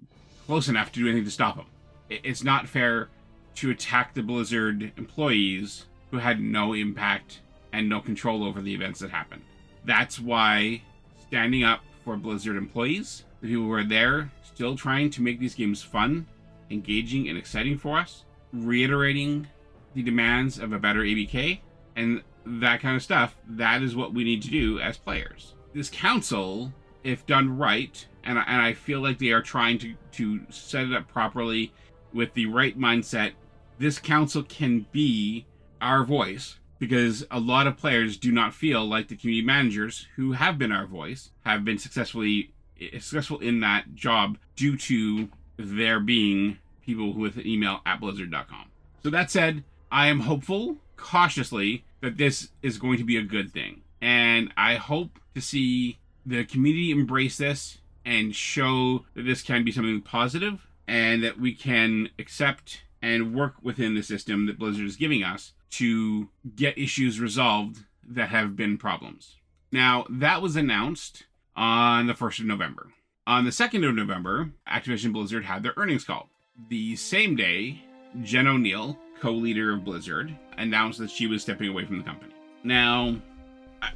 close 0.46 0.68
enough 0.68 0.92
to 0.92 1.00
do 1.00 1.08
anything 1.08 1.26
to 1.26 1.32
stop 1.32 1.56
him? 1.56 1.66
It's 2.10 2.44
not 2.44 2.68
fair 2.68 3.10
to 3.56 3.72
attack 3.72 4.14
the 4.14 4.22
Blizzard 4.22 4.92
employees 4.98 5.86
who 6.12 6.18
had 6.18 6.40
no 6.40 6.74
impact 6.74 7.42
and 7.74 7.90
no 7.90 8.00
control 8.00 8.44
over 8.44 8.62
the 8.62 8.74
events 8.74 9.00
that 9.00 9.12
happened. 9.12 9.42
That's 9.86 10.20
why 10.20 10.82
standing 11.28 11.64
up 11.64 11.82
for 12.04 12.18
Blizzard 12.18 12.56
employees, 12.56 13.24
the 13.42 13.48
people 13.48 13.64
who 13.64 13.72
are 13.72 13.84
there 13.84 14.32
still 14.44 14.76
trying 14.76 15.10
to 15.12 15.22
make 15.22 15.40
these 15.40 15.56
games 15.56 15.82
fun, 15.82 16.26
engaging, 16.70 17.30
and 17.30 17.38
exciting 17.38 17.78
for 17.78 17.98
us, 17.98 18.26
reiterating 18.52 19.48
the 19.94 20.02
demands 20.02 20.60
of 20.60 20.74
a 20.74 20.80
better 20.80 21.02
ABK, 21.02 21.60
and 21.96 22.22
that 22.46 22.82
kind 22.82 22.96
of 22.96 23.04
stuff, 23.04 23.36
that 23.48 23.82
is 23.82 23.96
what 23.96 24.14
we 24.14 24.24
need 24.24 24.42
to 24.44 24.50
do 24.50 24.80
as 24.80 24.98
players. 24.98 25.56
This 25.74 25.90
council, 25.90 26.74
if 27.04 27.26
done 27.26 27.58
right, 27.58 28.06
and 28.24 28.40
I, 28.40 28.44
and 28.44 28.62
I 28.62 28.74
feel 28.74 29.02
like 29.02 29.20
they 29.20 29.32
are 29.32 29.42
trying 29.42 29.78
to, 29.80 29.96
to 30.14 30.42
set 30.50 30.86
it 30.86 30.94
up 30.94 31.08
properly 31.08 31.74
with 32.14 32.34
the 32.34 32.46
right 32.48 32.78
mindset, 32.78 33.34
this 33.78 34.00
council 34.00 34.44
can 34.44 34.86
be 34.92 35.46
our 35.82 36.04
voice 36.04 36.60
because 36.80 37.26
a 37.32 37.40
lot 37.40 37.68
of 37.68 37.78
players 37.78 38.18
do 38.18 38.32
not 38.32 38.54
feel 38.54 38.86
like 38.86 39.08
the 39.08 39.16
community 39.16 39.46
managers 39.46 40.08
who 40.16 40.34
have 40.34 40.58
been 40.58 40.72
our 40.72 40.86
voice 40.86 41.32
have 41.46 41.64
been 41.64 41.78
successfully 41.78 42.52
successful 43.00 43.40
in 43.40 43.62
that 43.62 43.96
job 43.96 44.38
due 44.56 44.78
to 44.78 45.30
there 45.58 46.00
being 46.00 46.58
people 46.86 47.14
with 47.14 47.38
an 47.38 47.48
email 47.48 47.80
at 47.86 48.00
blizzard.com. 48.00 48.66
So 49.04 49.10
that 49.10 49.32
said, 49.32 49.64
I 49.92 50.08
am 50.08 50.22
hopeful, 50.22 50.78
cautiously, 50.98 51.86
that 52.02 52.18
this 52.18 52.50
is 52.62 52.78
going 52.78 52.98
to 52.98 53.04
be 53.04 53.18
a 53.18 53.24
good 53.24 53.52
thing. 53.52 53.82
And 54.02 54.52
I 54.58 54.76
hope 54.76 55.20
to 55.36 55.42
see 55.42 55.98
the 56.26 56.44
community 56.44 56.92
embrace 56.92 57.38
this 57.38 57.78
and 58.04 58.36
show 58.36 59.06
that 59.16 59.24
this 59.24 59.42
can 59.42 59.64
be 59.64 59.72
something 59.72 60.02
positive 60.02 60.68
and 60.88 61.24
that 61.24 61.40
we 61.40 61.54
can 61.54 62.10
accept 62.20 62.82
and 63.06 63.36
work 63.36 63.54
within 63.62 63.94
the 63.94 64.02
system 64.02 64.48
that 64.48 64.58
Blizzard 64.58 64.88
is 64.88 64.96
giving 64.96 65.24
us 65.24 65.54
to 65.70 66.28
get 66.56 66.76
issues 66.76 67.20
resolved 67.20 67.84
that 68.04 68.30
have 68.30 68.56
been 68.56 68.80
problems. 68.80 69.36
Now, 69.72 70.08
that 70.10 70.42
was 70.42 70.56
announced 70.56 71.26
on 71.56 72.08
the 72.08 72.14
1st 72.14 72.40
of 72.40 72.46
November. 72.48 72.88
On 73.28 73.46
the 73.46 73.52
2nd 73.52 73.88
of 73.88 73.94
November, 73.94 74.50
Activision 74.68 75.14
Blizzard 75.14 75.46
had 75.46 75.62
their 75.62 75.76
earnings 75.78 76.04
call. 76.04 76.30
The 76.70 76.96
same 76.96 77.36
day, 77.36 77.80
Jen 78.24 78.46
Oneal, 78.46 78.98
co 79.20 79.34
leader 79.34 79.74
of 79.74 79.86
Blizzard, 79.86 80.36
announced 80.58 80.98
that 80.98 81.12
she 81.12 81.28
was 81.28 81.44
stepping 81.44 81.70
away 81.70 81.86
from 81.86 82.00
the 82.00 82.04
company. 82.04 82.34
Now, 82.64 83.22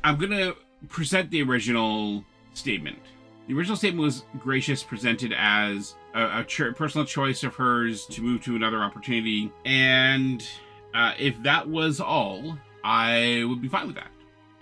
I'm 0.04 0.18
going 0.18 0.32
to 0.32 0.56
present 0.88 1.32
the 1.32 1.42
original 1.42 2.24
statement. 2.54 3.00
The 3.48 3.56
original 3.56 3.76
statement 3.76 4.04
was 4.04 4.24
gracious, 4.38 4.84
presented 4.84 5.34
as 5.36 5.96
a, 6.14 6.42
a 6.42 6.74
personal 6.74 7.06
choice 7.06 7.44
of 7.44 7.56
hers 7.56 8.06
to 8.08 8.22
move 8.22 8.44
to 8.44 8.56
another 8.56 8.80
opportunity, 8.80 9.52
and 9.66 10.48
uh, 10.94 11.14
if 11.20 11.42
that 11.44 11.68
was 11.68 12.00
all, 12.00 12.58
I 12.84 13.44
would 13.48 13.62
be 13.62 13.68
fine 13.68 13.88
with 13.88 13.96
that. 13.96 14.12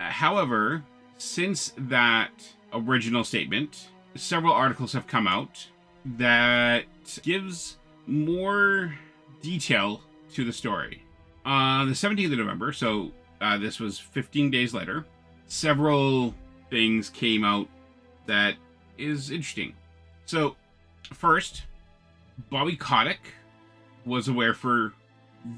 Uh, 0.00 0.04
however, 0.04 0.82
since 1.16 1.72
that 1.76 2.30
original 2.72 3.24
statement, 3.24 3.88
several 4.14 4.52
articles 4.52 4.92
have 4.92 5.06
come 5.06 5.26
out 5.26 5.66
that 6.04 6.84
gives 7.22 7.76
more 8.06 8.94
detail 9.42 10.02
to 10.34 10.44
the 10.44 10.52
story. 10.52 11.02
On 11.44 11.88
the 11.88 11.94
17th 11.94 12.32
of 12.32 12.38
November, 12.38 12.72
so 12.72 13.10
uh, 13.40 13.56
this 13.56 13.80
was 13.80 13.98
15 13.98 14.50
days 14.50 14.74
later, 14.74 15.06
several 15.46 16.34
things 16.70 17.08
came 17.08 17.44
out 17.44 17.68
that 18.26 18.54
is 18.98 19.30
interesting. 19.30 19.74
So, 20.26 20.56
first, 21.14 21.64
Bobby 22.50 22.76
Kotick 22.76 23.20
was 24.04 24.28
aware 24.28 24.54
for 24.54 24.92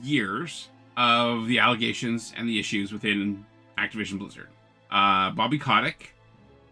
years 0.03 0.69
of 0.97 1.47
the 1.47 1.59
allegations 1.59 2.33
and 2.37 2.49
the 2.49 2.59
issues 2.59 2.93
within 2.93 3.45
Activision 3.79 4.19
Blizzard. 4.19 4.49
Uh, 4.91 5.31
Bobby 5.31 5.59
Kotick, 5.59 6.15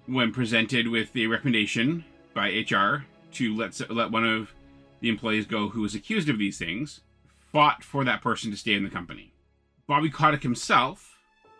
when 0.06 0.32
presented 0.32 0.88
with 0.88 1.12
the 1.12 1.26
recommendation 1.26 2.04
by 2.34 2.48
HR 2.48 3.04
to 3.32 3.56
let 3.56 3.90
let 3.90 4.10
one 4.10 4.24
of 4.24 4.52
the 5.00 5.08
employees 5.08 5.46
go 5.46 5.68
who 5.68 5.82
was 5.82 5.94
accused 5.94 6.28
of 6.28 6.38
these 6.38 6.58
things, 6.58 7.00
fought 7.52 7.84
for 7.84 8.04
that 8.04 8.22
person 8.22 8.50
to 8.50 8.56
stay 8.56 8.74
in 8.74 8.84
the 8.84 8.90
company. 8.90 9.32
Bobby 9.86 10.10
Kotick 10.10 10.42
himself 10.42 11.16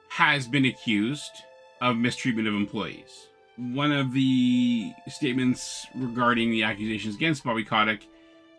has 0.09 0.47
been 0.47 0.65
accused 0.65 1.43
of 1.81 1.97
mistreatment 1.97 2.49
of 2.49 2.55
employees. 2.55 3.29
One 3.59 3.91
of 3.91 4.13
the 4.13 4.93
statements 5.09 5.89
regarding 5.95 6.53
the 6.53 6.63
accusations 6.63 7.17
against 7.17 7.43
Bobby 7.43 7.65
Kotick 7.65 8.03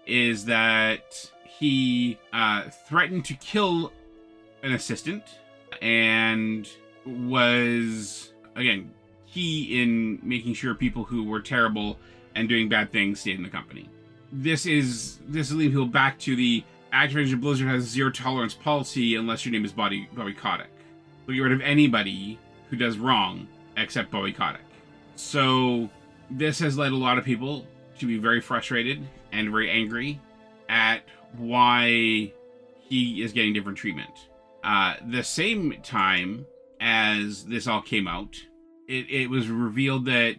is 0.05 0.43
that 0.45 1.31
he 1.45 2.19
uh, 2.33 2.63
threatened 2.87 3.23
to 3.25 3.33
kill 3.35 3.93
an 4.61 4.73
assistant 4.73 5.23
and 5.81 6.69
was 7.05 8.33
again 8.55 8.91
key 9.25 9.81
in 9.81 10.19
making 10.21 10.53
sure 10.53 10.75
people 10.75 11.05
who 11.05 11.23
were 11.23 11.39
terrible 11.39 11.97
and 12.35 12.49
doing 12.49 12.67
bad 12.67 12.91
things 12.91 13.21
stayed 13.21 13.37
in 13.37 13.43
the 13.43 13.49
company. 13.49 13.87
This 14.33 14.65
is 14.65 15.19
this 15.27 15.49
is 15.49 15.55
leading 15.55 15.71
people 15.71 15.85
back 15.85 16.19
to 16.19 16.35
the 16.35 16.63
Activision 16.91 17.39
Blizzard 17.39 17.69
has 17.69 17.83
zero 17.83 18.11
tolerance 18.11 18.53
policy 18.53 19.15
unless 19.15 19.45
your 19.45 19.53
name 19.53 19.63
is 19.63 19.71
Bobby 19.71 20.09
Bobby 20.13 20.33
Kotick. 20.33 20.67
They'll 21.25 21.35
get 21.37 21.41
rid 21.41 21.53
of 21.53 21.61
anybody 21.61 22.37
who 22.69 22.75
does 22.75 22.97
wrong 22.97 23.47
except 23.77 24.11
Bobby 24.11 24.33
Kotick. 24.33 24.59
So 25.19 25.89
this 26.31 26.59
has 26.59 26.77
led 26.77 26.93
a 26.93 26.95
lot 26.95 27.17
of 27.17 27.25
people 27.25 27.67
to 27.99 28.07
be 28.07 28.17
very 28.17 28.39
frustrated 28.39 29.05
and 29.33 29.51
very 29.51 29.69
angry 29.69 30.19
at 30.69 31.01
why 31.37 32.31
he 32.79 33.21
is 33.21 33.33
getting 33.33 33.53
different 33.53 33.77
treatment. 33.77 34.09
Uh, 34.63 34.95
the 35.07 35.23
same 35.23 35.75
time 35.83 36.47
as 36.79 37.43
this 37.43 37.67
all 37.67 37.81
came 37.81 38.07
out, 38.07 38.37
it, 38.87 39.09
it 39.09 39.29
was 39.29 39.49
revealed 39.49 40.05
that 40.05 40.37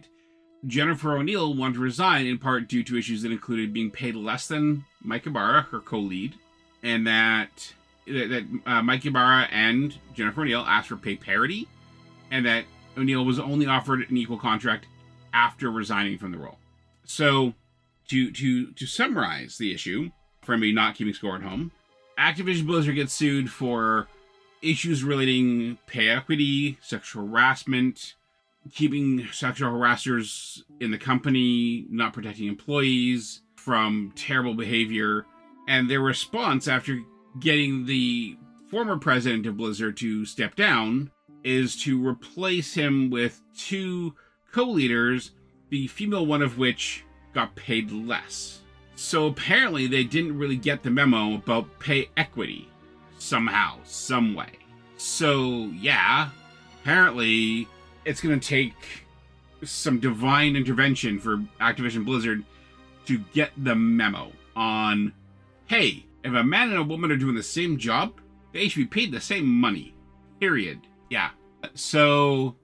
Jennifer 0.65 1.09
Oneal 1.09 1.55
wanted 1.55 1.75
to 1.75 1.79
resign 1.79 2.25
in 2.25 2.39
part 2.39 2.67
due 2.67 2.83
to 2.83 2.97
issues 2.97 3.21
that 3.21 3.31
included 3.31 3.71
being 3.71 3.91
paid 3.91 4.15
less 4.15 4.47
than 4.47 4.83
Mike 5.03 5.27
Ybarra, 5.27 5.61
her 5.71 5.79
co-lead, 5.79 6.33
and 6.81 7.05
that 7.05 7.71
that, 8.07 8.61
uh, 8.65 8.81
Mike 8.81 9.05
Ybarra 9.05 9.47
and 9.51 9.97
Jennifer 10.15 10.41
Oneal 10.41 10.65
asked 10.65 10.89
for 10.89 10.97
pay 10.97 11.15
parity, 11.15 11.67
and 12.31 12.45
that 12.45 12.65
Oneal 12.95 13.25
was 13.25 13.39
only 13.39 13.65
offered 13.65 14.09
an 14.09 14.17
equal 14.17 14.37
contract 14.37 14.85
after 15.33 15.71
resigning 15.71 16.17
from 16.17 16.31
the 16.31 16.37
role. 16.37 16.57
So, 17.05 17.53
to 18.09 18.31
to 18.31 18.71
to 18.71 18.85
summarize 18.85 19.57
the 19.57 19.73
issue, 19.73 20.11
for 20.41 20.57
me 20.57 20.71
not 20.71 20.95
keeping 20.95 21.13
score 21.13 21.35
at 21.35 21.41
home, 21.41 21.71
Activision 22.17 22.65
Blizzard 22.65 22.95
gets 22.95 23.13
sued 23.13 23.49
for 23.49 24.07
issues 24.61 25.03
relating 25.03 25.77
pay 25.87 26.09
equity, 26.09 26.77
sexual 26.81 27.25
harassment, 27.25 28.15
keeping 28.73 29.27
sexual 29.31 29.71
harassers 29.71 30.61
in 30.79 30.91
the 30.91 30.97
company, 30.97 31.85
not 31.89 32.13
protecting 32.13 32.47
employees 32.47 33.41
from 33.55 34.11
terrible 34.15 34.53
behavior, 34.53 35.25
and 35.67 35.89
their 35.89 36.01
response 36.01 36.67
after 36.67 36.99
getting 37.39 37.85
the 37.85 38.37
former 38.69 38.97
president 38.97 39.45
of 39.45 39.57
Blizzard 39.57 39.97
to 39.97 40.25
step 40.25 40.55
down 40.55 41.11
is 41.43 41.75
to 41.83 42.05
replace 42.05 42.73
him 42.73 43.09
with 43.09 43.41
two 43.57 44.13
co-leaders, 44.51 45.31
the 45.69 45.87
female 45.87 46.25
one 46.25 46.41
of 46.41 46.57
which 46.57 47.03
got 47.33 47.55
paid 47.55 47.91
less. 47.91 48.59
So 48.95 49.27
apparently 49.27 49.87
they 49.87 50.03
didn't 50.03 50.37
really 50.37 50.57
get 50.57 50.83
the 50.83 50.91
memo 50.91 51.35
about 51.35 51.79
pay 51.79 52.09
equity 52.17 52.69
somehow, 53.17 53.77
some 53.83 54.35
way. 54.35 54.51
So 54.97 55.71
yeah, 55.79 56.29
apparently 56.81 57.67
it's 58.05 58.21
going 58.21 58.39
to 58.39 58.47
take 58.47 59.05
some 59.63 59.99
divine 59.99 60.55
intervention 60.55 61.19
for 61.19 61.37
Activision 61.59 62.05
Blizzard 62.05 62.43
to 63.05 63.19
get 63.33 63.51
the 63.57 63.75
memo 63.75 64.31
on 64.55 65.13
hey, 65.67 66.05
if 66.23 66.33
a 66.33 66.43
man 66.43 66.69
and 66.69 66.77
a 66.77 66.83
woman 66.83 67.11
are 67.11 67.17
doing 67.17 67.35
the 67.35 67.41
same 67.41 67.77
job, 67.77 68.19
they 68.51 68.67
should 68.67 68.79
be 68.79 68.85
paid 68.85 69.11
the 69.11 69.21
same 69.21 69.47
money. 69.47 69.95
Period. 70.39 70.81
Yeah. 71.11 71.31
So 71.73 72.55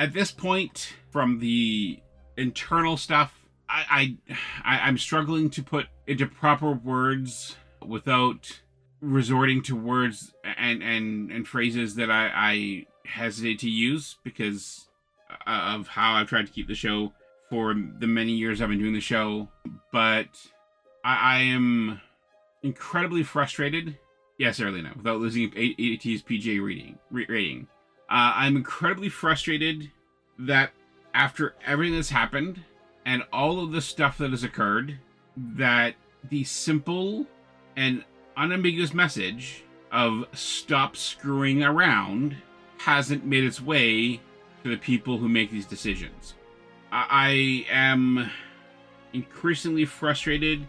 at 0.00 0.12
this 0.12 0.32
point, 0.32 0.94
from 1.10 1.38
the 1.38 2.00
internal 2.36 2.96
stuff, 2.96 3.32
I, 3.68 4.16
I, 4.28 4.36
I 4.64 4.88
am 4.88 4.98
struggling 4.98 5.48
to 5.50 5.62
put 5.62 5.86
into 6.08 6.26
proper 6.26 6.72
words 6.72 7.54
without 7.86 8.60
resorting 9.00 9.62
to 9.62 9.76
words 9.76 10.34
and 10.56 10.82
and 10.82 11.30
and 11.30 11.46
phrases 11.46 11.94
that 11.94 12.10
I, 12.10 12.30
I 12.34 12.86
hesitate 13.06 13.60
to 13.60 13.70
use 13.70 14.16
because 14.24 14.88
uh, 15.46 15.76
of 15.76 15.86
how 15.86 16.14
I've 16.14 16.28
tried 16.28 16.46
to 16.46 16.52
keep 16.52 16.66
the 16.66 16.74
show 16.74 17.12
for 17.48 17.74
the 17.74 18.08
many 18.08 18.32
years 18.32 18.60
I've 18.60 18.70
been 18.70 18.78
doing 18.78 18.94
the 18.94 19.00
show. 19.00 19.48
But 19.92 20.30
I, 21.04 21.36
I 21.36 21.38
am 21.42 22.00
incredibly 22.64 23.22
frustrated. 23.22 23.98
Yes, 24.36 24.58
early 24.58 24.82
now, 24.82 24.94
without 24.96 25.20
losing 25.20 25.44
AT's 25.44 26.22
PGA 26.24 26.64
rating. 26.64 26.98
rating. 27.12 27.68
Uh, 28.10 28.32
I'm 28.36 28.56
incredibly 28.56 29.08
frustrated 29.08 29.90
that 30.38 30.72
after 31.14 31.54
everything 31.66 31.94
that's 31.94 32.10
happened 32.10 32.60
and 33.06 33.22
all 33.32 33.62
of 33.62 33.72
the 33.72 33.80
stuff 33.80 34.18
that 34.18 34.30
has 34.30 34.44
occurred, 34.44 34.98
that 35.36 35.94
the 36.30 36.44
simple 36.44 37.26
and 37.76 38.04
unambiguous 38.36 38.94
message 38.94 39.64
of 39.92 40.26
stop 40.32 40.96
screwing 40.96 41.62
around 41.62 42.36
hasn't 42.78 43.24
made 43.24 43.44
its 43.44 43.60
way 43.60 44.20
to 44.62 44.70
the 44.70 44.76
people 44.76 45.18
who 45.18 45.28
make 45.28 45.50
these 45.50 45.66
decisions. 45.66 46.34
I, 46.90 47.64
I 47.70 47.72
am 47.72 48.30
increasingly 49.12 49.84
frustrated 49.84 50.66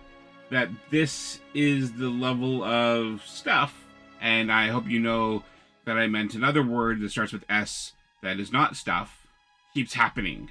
that 0.51 0.69
this 0.91 1.39
is 1.53 1.93
the 1.93 2.09
level 2.09 2.63
of 2.63 3.23
stuff, 3.25 3.85
and 4.21 4.51
I 4.51 4.67
hope 4.67 4.87
you 4.87 4.99
know 4.99 5.43
that 5.85 5.97
I 5.97 6.07
meant 6.07 6.33
another 6.33 6.63
word 6.63 6.99
that 7.01 7.11
starts 7.11 7.31
with 7.31 7.45
S 7.49 7.93
that 8.21 8.39
is 8.39 8.51
not 8.51 8.75
stuff, 8.75 9.27
keeps 9.73 9.93
happening. 9.93 10.49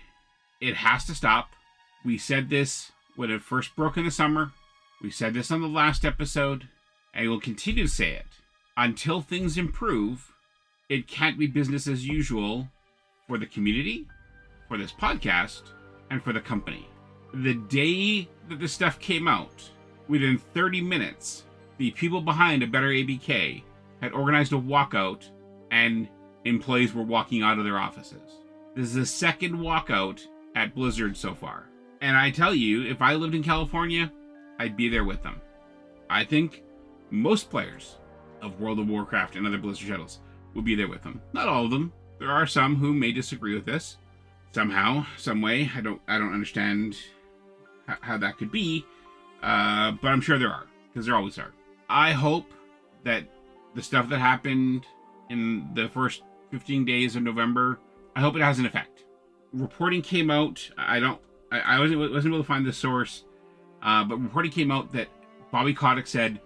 It 0.60 0.76
has 0.76 1.04
to 1.06 1.14
stop. 1.14 1.50
We 2.04 2.18
said 2.18 2.50
this 2.50 2.92
when 3.16 3.30
it 3.30 3.42
first 3.42 3.74
broke 3.76 3.96
in 3.96 4.04
the 4.04 4.10
summer. 4.10 4.52
We 5.02 5.10
said 5.10 5.34
this 5.34 5.50
on 5.50 5.60
the 5.60 5.68
last 5.68 6.04
episode, 6.04 6.68
and 7.12 7.28
we'll 7.28 7.40
continue 7.40 7.84
to 7.84 7.92
say 7.92 8.12
it. 8.12 8.26
Until 8.76 9.20
things 9.20 9.58
improve, 9.58 10.32
it 10.88 11.08
can't 11.08 11.38
be 11.38 11.46
business 11.46 11.86
as 11.86 12.06
usual 12.06 12.68
for 13.26 13.38
the 13.38 13.46
community, 13.46 14.06
for 14.68 14.78
this 14.78 14.92
podcast, 14.92 15.62
and 16.10 16.22
for 16.22 16.32
the 16.32 16.40
company. 16.40 16.88
The 17.32 17.54
day 17.54 18.28
that 18.48 18.60
this 18.60 18.72
stuff 18.72 18.98
came 18.98 19.26
out, 19.26 19.68
within 20.08 20.38
30 20.38 20.80
minutes, 20.80 21.44
the 21.78 21.90
people 21.92 22.20
behind 22.20 22.62
a 22.62 22.66
better 22.66 22.88
ABK 22.88 23.62
had 24.04 24.12
organized 24.12 24.52
a 24.52 24.56
walkout 24.56 25.30
and 25.70 26.08
employees 26.44 26.92
were 26.92 27.02
walking 27.02 27.42
out 27.42 27.58
of 27.58 27.64
their 27.64 27.78
offices. 27.78 28.42
This 28.76 28.88
is 28.88 28.94
the 28.94 29.06
second 29.06 29.54
walkout 29.54 30.26
at 30.54 30.74
Blizzard 30.74 31.16
so 31.16 31.34
far. 31.34 31.70
And 32.02 32.14
I 32.14 32.30
tell 32.30 32.54
you, 32.54 32.84
if 32.84 33.00
I 33.00 33.14
lived 33.14 33.34
in 33.34 33.42
California, 33.42 34.12
I'd 34.58 34.76
be 34.76 34.90
there 34.90 35.04
with 35.04 35.22
them. 35.22 35.40
I 36.10 36.22
think 36.22 36.62
most 37.10 37.48
players 37.48 37.96
of 38.42 38.60
World 38.60 38.78
of 38.78 38.88
Warcraft 38.88 39.36
and 39.36 39.46
other 39.46 39.56
Blizzard 39.56 39.88
titles 39.88 40.20
would 40.54 40.66
be 40.66 40.74
there 40.74 40.88
with 40.88 41.02
them. 41.02 41.22
Not 41.32 41.48
all 41.48 41.64
of 41.64 41.70
them. 41.70 41.90
There 42.18 42.30
are 42.30 42.46
some 42.46 42.76
who 42.76 42.92
may 42.92 43.10
disagree 43.10 43.54
with 43.54 43.64
this 43.64 43.96
somehow, 44.52 45.06
some 45.16 45.40
way. 45.40 45.70
I 45.74 45.80
don't, 45.80 46.02
I 46.06 46.18
don't 46.18 46.34
understand 46.34 46.94
how, 47.86 47.96
how 48.02 48.18
that 48.18 48.36
could 48.36 48.52
be, 48.52 48.84
uh, 49.42 49.92
but 49.92 50.08
I'm 50.08 50.20
sure 50.20 50.38
there 50.38 50.52
are 50.52 50.66
because 50.92 51.06
there 51.06 51.16
always 51.16 51.38
are. 51.38 51.52
I 51.88 52.12
hope 52.12 52.52
that 53.04 53.24
the 53.74 53.82
stuff 53.82 54.08
that 54.08 54.18
happened 54.18 54.86
in 55.30 55.68
the 55.74 55.88
first 55.88 56.22
15 56.50 56.84
days 56.84 57.16
of 57.16 57.22
November, 57.22 57.80
I 58.14 58.20
hope 58.20 58.36
it 58.36 58.42
has 58.42 58.58
an 58.58 58.66
effect. 58.66 59.04
Reporting 59.52 60.02
came 60.02 60.30
out. 60.30 60.70
I 60.76 61.00
don't. 61.00 61.20
I, 61.50 61.60
I 61.60 61.78
wasn't 61.80 62.00
wasn't 62.00 62.34
able 62.34 62.42
to 62.42 62.46
find 62.46 62.66
the 62.66 62.72
source, 62.72 63.24
uh, 63.82 64.04
but 64.04 64.16
reporting 64.16 64.50
came 64.50 64.70
out 64.70 64.92
that 64.92 65.08
Bobby 65.50 65.74
Kotick 65.74 66.06
said 66.06 66.40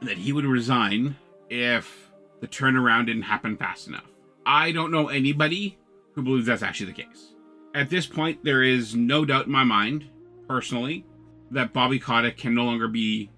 that 0.00 0.18
he 0.18 0.32
would 0.32 0.44
resign 0.44 1.16
if 1.50 2.10
the 2.40 2.48
turnaround 2.48 3.06
didn't 3.06 3.22
happen 3.22 3.56
fast 3.56 3.88
enough. 3.88 4.06
I 4.44 4.72
don't 4.72 4.90
know 4.90 5.08
anybody 5.08 5.78
who 6.14 6.22
believes 6.22 6.46
that's 6.46 6.62
actually 6.62 6.92
the 6.92 7.02
case. 7.02 7.34
At 7.74 7.90
this 7.90 8.06
point, 8.06 8.44
there 8.44 8.62
is 8.62 8.94
no 8.94 9.24
doubt 9.24 9.46
in 9.46 9.52
my 9.52 9.64
mind, 9.64 10.10
personally, 10.46 11.06
that 11.50 11.72
Bobby 11.72 11.98
Kotick 11.98 12.36
can 12.36 12.54
no 12.54 12.64
longer 12.64 12.88
be 12.88 13.30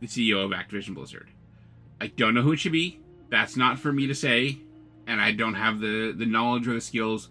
the 0.00 0.06
CEO 0.06 0.44
of 0.44 0.50
Activision 0.50 0.94
Blizzard. 0.94 1.28
I 2.02 2.08
don't 2.08 2.34
know 2.34 2.42
who 2.42 2.50
it 2.50 2.58
should 2.58 2.72
be. 2.72 2.98
That's 3.30 3.56
not 3.56 3.78
for 3.78 3.92
me 3.92 4.08
to 4.08 4.14
say, 4.14 4.58
and 5.06 5.20
I 5.20 5.30
don't 5.30 5.54
have 5.54 5.78
the, 5.78 6.12
the 6.12 6.26
knowledge 6.26 6.66
or 6.66 6.74
the 6.74 6.80
skills 6.80 7.28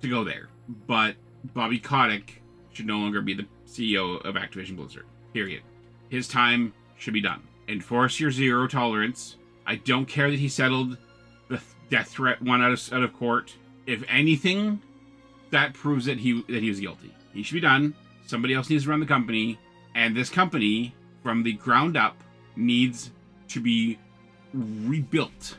to 0.00 0.08
go 0.08 0.24
there. 0.24 0.48
But 0.86 1.16
Bobby 1.52 1.78
Kotick 1.78 2.42
should 2.72 2.86
no 2.86 2.96
longer 2.96 3.20
be 3.20 3.34
the 3.34 3.44
CEO 3.66 4.24
of 4.24 4.34
Activision 4.36 4.74
Blizzard. 4.74 5.04
Period. 5.34 5.60
His 6.08 6.28
time 6.28 6.72
should 6.96 7.12
be 7.12 7.20
done. 7.20 7.42
Enforce 7.68 8.18
your 8.18 8.30
zero 8.30 8.66
tolerance. 8.66 9.36
I 9.66 9.76
don't 9.76 10.06
care 10.06 10.30
that 10.30 10.38
he 10.38 10.48
settled 10.48 10.96
the 11.48 11.60
death 11.90 12.08
threat 12.08 12.40
one 12.40 12.62
out 12.62 12.72
of 12.72 12.92
out 12.94 13.02
of 13.02 13.12
court. 13.12 13.54
If 13.86 14.02
anything, 14.08 14.80
that 15.50 15.74
proves 15.74 16.06
that 16.06 16.20
he 16.20 16.42
that 16.48 16.62
he 16.62 16.70
was 16.70 16.80
guilty. 16.80 17.14
He 17.34 17.42
should 17.42 17.54
be 17.54 17.60
done. 17.60 17.94
Somebody 18.24 18.54
else 18.54 18.70
needs 18.70 18.84
to 18.84 18.90
run 18.90 19.00
the 19.00 19.06
company, 19.06 19.58
and 19.94 20.16
this 20.16 20.30
company, 20.30 20.94
from 21.22 21.42
the 21.42 21.52
ground 21.52 21.98
up, 21.98 22.16
needs 22.56 23.10
to 23.48 23.60
be 23.60 23.98
rebuilt. 24.52 25.58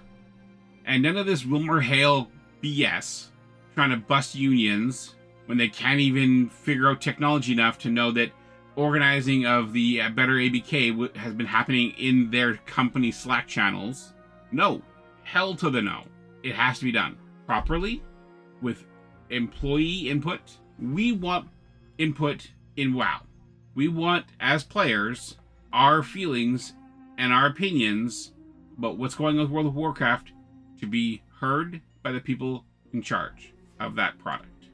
And 0.86 1.04
none 1.04 1.18
of 1.18 1.26
this 1.26 1.46
Wilmer 1.46 1.82
Hale 1.82 2.30
BS 2.64 3.28
trying 3.76 3.90
to 3.92 3.98
bust 3.98 4.36
unions 4.36 5.16
when 5.46 5.58
they 5.58 5.68
can't 5.68 6.00
even 6.00 6.50
figure 6.50 6.90
out 6.90 7.02
technology 7.02 7.54
enough 7.54 7.78
to 7.80 7.90
know 7.90 8.12
that 8.12 8.32
organizing 8.76 9.46
of 9.46 9.74
the 9.74 10.02
uh, 10.02 10.10
Better 10.10 10.34
ABK 10.34 11.16
has 11.16 11.34
been 11.34 11.46
happening 11.46 11.94
in 11.98 12.30
their 12.32 12.56
company 12.66 13.12
Slack 13.12 13.48
channels. 13.48 14.14
No, 14.52 14.82
hell 15.24 15.56
to 15.56 15.70
the 15.70 15.82
no. 15.82 16.04
It 16.44 16.56
has 16.56 16.80
to 16.80 16.86
be 16.86 16.92
done 16.92 17.18
properly 17.46 18.04
with 18.62 18.86
employee 19.30 20.10
input. 20.10 20.42
We 20.80 21.12
want 21.12 21.50
input 21.98 22.52
in 22.76 22.94
WoW. 22.94 23.22
We 23.76 23.88
want, 23.88 24.26
as 24.40 24.64
players, 24.64 25.38
our 25.74 26.04
feelings 26.04 26.74
and 27.18 27.34
our 27.34 27.48
opinions 27.48 28.34
about 28.78 28.98
what's 28.98 29.16
going 29.16 29.38
on 29.38 29.44
with 29.44 29.52
World 29.52 29.68
of 29.68 29.76
Warcraft 29.76 30.32
to 30.80 30.88
be 30.88 31.22
heard 31.40 31.82
by 32.04 32.12
the 32.12 32.20
people 32.20 32.66
in 32.94 33.02
charge 33.02 33.54
of 33.80 33.96
that 33.96 34.18
product. 34.20 34.70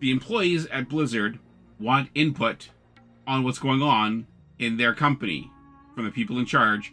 The 0.00 0.10
employees 0.10 0.66
at 0.66 0.88
Blizzard 0.88 1.38
want 1.78 2.10
input 2.14 2.70
on 3.26 3.44
what's 3.44 3.58
going 3.58 3.82
on 3.82 4.26
in 4.58 4.76
their 4.76 4.94
company 4.94 5.50
from 5.94 6.04
the 6.04 6.10
people 6.10 6.38
in 6.38 6.46
charge 6.46 6.92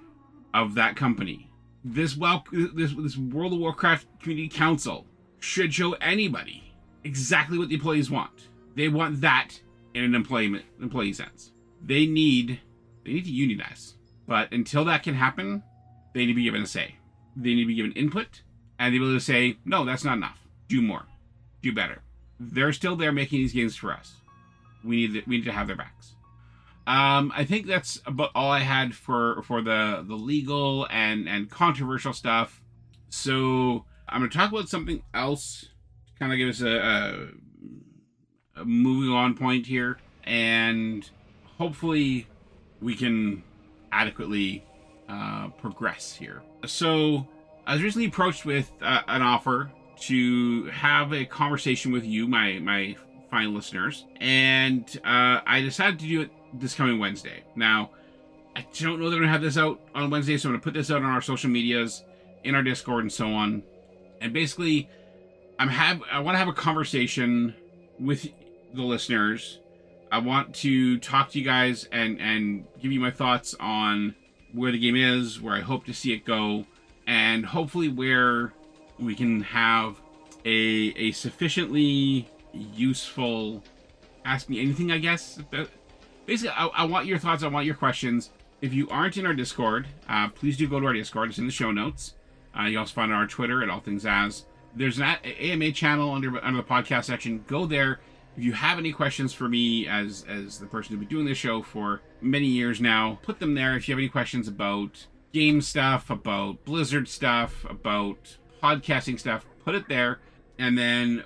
of 0.54 0.76
that 0.76 0.96
company. 0.96 1.50
This 1.84 2.16
this 2.52 2.94
this 2.94 3.18
World 3.18 3.54
of 3.54 3.60
Warcraft 3.60 4.06
Community 4.20 4.50
Council 4.50 5.06
should 5.40 5.74
show 5.74 5.94
anybody 5.94 6.74
exactly 7.04 7.58
what 7.58 7.70
the 7.70 7.76
employees 7.76 8.12
want. 8.12 8.50
They 8.76 8.90
want 8.90 9.22
that 9.22 9.60
in 9.94 10.04
an 10.04 10.16
employment 10.16 10.66
employee 10.82 11.14
sense. 11.14 11.52
They 11.84 12.06
need 12.06 12.60
they 13.06 13.14
need 13.14 13.26
to 13.26 13.32
unionize. 13.32 13.96
But 14.28 14.52
until 14.52 14.86
that 14.86 15.04
can 15.04 15.16
happen, 15.16 15.64
they 16.14 16.22
need 16.22 16.28
to 16.28 16.34
be 16.34 16.44
given 16.44 16.62
a 16.62 16.68
say. 16.68 16.96
They 17.36 17.54
need 17.54 17.64
to 17.64 17.68
be 17.68 17.76
given 17.76 17.92
input 17.94 18.42
and 18.80 18.94
the 18.94 18.98
ability 18.98 19.18
to 19.18 19.24
say, 19.24 19.58
no, 19.66 19.86
that's 19.86 20.04
not 20.04 20.18
enough. 20.18 20.48
Do 20.68 20.82
more. 20.82 21.06
Do 21.62 21.74
better. 21.74 22.02
They're 22.40 22.74
still 22.74 22.96
there 22.96 23.12
making 23.12 23.40
these 23.40 23.54
games 23.54 23.76
for 23.76 23.92
us. 23.92 24.16
We 24.84 25.08
need 25.08 25.14
to, 25.14 25.30
we 25.30 25.38
need 25.38 25.46
to 25.46 25.52
have 25.52 25.68
their 25.68 25.76
backs. 25.76 26.16
Um, 26.88 27.32
I 27.36 27.44
think 27.44 27.68
that's 27.68 28.02
about 28.06 28.32
all 28.34 28.50
I 28.50 28.60
had 28.60 28.96
for 28.96 29.44
for 29.44 29.62
the 29.62 30.04
the 30.08 30.16
legal 30.16 30.88
and 30.90 31.30
and 31.30 31.50
controversial 31.50 32.14
stuff. 32.14 32.64
So 33.10 33.86
I'm 34.08 34.22
going 34.22 34.32
to 34.32 34.38
talk 34.38 34.52
about 34.52 34.70
something 34.70 35.04
else 35.14 35.68
to 36.08 36.14
kind 36.18 36.32
of 36.32 36.38
give 36.38 36.50
us 36.50 36.62
a, 36.62 37.28
a, 38.56 38.62
a 38.62 38.66
moving 38.66 39.14
on 39.14 39.36
point 39.36 39.68
here, 39.68 40.00
and 40.24 41.08
hopefully 41.58 42.26
we 42.82 42.96
can 42.96 43.44
adequately 43.92 44.64
uh, 45.10 45.50
progress 45.58 46.14
here. 46.14 46.42
So 46.66 47.28
I 47.66 47.74
was 47.74 47.84
recently 47.84 48.08
approached 48.08 48.46
with 48.46 48.72
uh, 48.82 49.02
an 49.08 49.22
offer 49.22 49.72
to 50.02 50.66
have 50.66 51.14
a 51.14 51.26
conversation 51.26 51.92
with 51.92 52.06
you, 52.06 52.28
my 52.28 52.60
my 52.60 52.96
fine 53.30 53.54
listeners, 53.54 54.06
and 54.20 54.86
uh, 55.04 55.42
I 55.46 55.62
decided 55.62 56.00
to 56.00 56.08
do 56.08 56.22
it 56.22 56.32
this 56.54 56.74
coming 56.74 57.00
Wednesday. 57.00 57.44
Now, 57.56 57.92
I 58.56 58.66
don't 58.80 59.00
know 59.00 59.10
that 59.10 59.16
I'm 59.16 59.22
gonna 59.22 59.32
have 59.32 59.42
this 59.42 59.58
out 59.58 59.80
on 59.94 60.10
Wednesday, 60.10 60.38
so 60.38 60.50
I'm 60.50 60.54
gonna 60.54 60.64
put 60.64 60.74
this 60.74 60.90
out 60.90 61.04
on 61.04 61.10
our 61.10 61.22
social 61.22 61.50
medias, 61.50 62.04
in 62.44 62.56
our 62.56 62.64
Discord, 62.64 63.04
and 63.04 63.12
so 63.12 63.34
on. 63.34 63.64
And 64.22 64.34
basically, 64.34 64.90
I'm 65.58 65.70
have 65.70 66.02
I 66.12 66.20
want 66.20 66.36
to 66.36 66.40
have 66.40 66.48
a 66.48 66.54
conversation 66.54 67.54
with 68.00 68.28
the 68.74 68.84
listeners. 68.84 69.60
I 70.12 70.20
want 70.20 70.56
to 70.56 70.98
talk 71.00 71.30
to 71.32 71.40
you 71.40 71.46
guys 71.46 71.88
and 71.92 72.20
and 72.20 72.66
give 72.82 72.92
you 72.92 73.00
my 73.00 73.12
thoughts 73.12 73.56
on 73.60 74.16
where 74.54 74.72
the 74.72 74.80
game 74.80 74.96
is, 74.96 75.42
where 75.42 75.56
I 75.56 75.62
hope 75.62 75.86
to 75.86 75.94
see 75.94 76.14
it 76.14 76.26
go, 76.26 76.66
and 77.08 77.46
hopefully 77.46 77.88
where 77.88 78.54
we 78.98 79.16
can 79.16 79.42
have 79.42 80.02
a 80.46 80.94
a 80.96 81.12
sufficiently 81.12 82.30
useful 82.54 83.64
ask 84.26 84.50
me 84.50 84.62
anything. 84.62 84.92
I 84.92 84.98
guess 84.98 85.40
basically, 86.26 86.50
I, 86.50 86.68
I, 86.68 86.84
want 86.86 87.06
your 87.06 87.18
thoughts. 87.18 87.44
I 87.44 87.48
want 87.48 87.66
your 87.66 87.76
questions. 87.76 88.32
If 88.62 88.74
you 88.74 88.90
aren't 88.90 89.18
in 89.18 89.26
our 89.26 89.34
Discord, 89.34 89.88
uh, 90.08 90.30
please 90.30 90.58
do 90.58 90.68
go 90.68 90.80
to 90.80 90.86
our 90.88 90.94
Discord. 90.94 91.30
It's 91.30 91.38
in 91.38 91.46
the 91.46 91.52
show 91.52 91.72
notes. 91.72 92.16
Uh, 92.58 92.64
you 92.64 92.80
also 92.80 92.94
find 92.94 93.12
it 93.12 93.16
on 93.16 93.22
our 93.22 93.28
Twitter 93.28 93.64
at 93.64 93.70
All 93.70 93.80
Things 93.80 94.06
As. 94.06 94.46
There's 94.76 95.00
an 95.00 95.18
AMA 95.24 95.72
channel 95.72 96.14
under 96.14 96.44
under 96.44 96.62
the 96.62 96.68
podcast 96.68 97.06
section. 97.06 97.44
Go 97.48 97.66
there. 97.66 98.00
If 98.40 98.46
you 98.46 98.54
have 98.54 98.80
any 98.80 98.94
questions 98.94 99.34
for 99.34 99.50
me, 99.50 99.86
as 99.86 100.24
as 100.26 100.60
the 100.60 100.66
person 100.66 100.96
who's 100.96 101.00
been 101.00 101.10
doing 101.10 101.26
this 101.26 101.38
show 101.38 101.62
for 101.62 102.00
many 102.22 102.46
years 102.46 102.80
now, 102.80 103.20
put 103.22 103.42
them 103.42 103.54
there. 103.54 103.76
If 103.76 103.90
you 103.90 103.92
have 103.94 104.00
any 104.00 104.08
questions 104.08 104.48
about 104.48 105.08
game 105.34 105.60
stuff, 105.60 106.10
about 106.10 106.64
Blizzard 106.64 107.10
stuff, 107.10 107.66
about 107.70 108.38
podcasting 108.64 109.20
stuff, 109.20 109.46
put 109.66 109.76
it 109.76 109.90
there. 109.90 110.20
And 110.58 110.78
then 110.78 111.26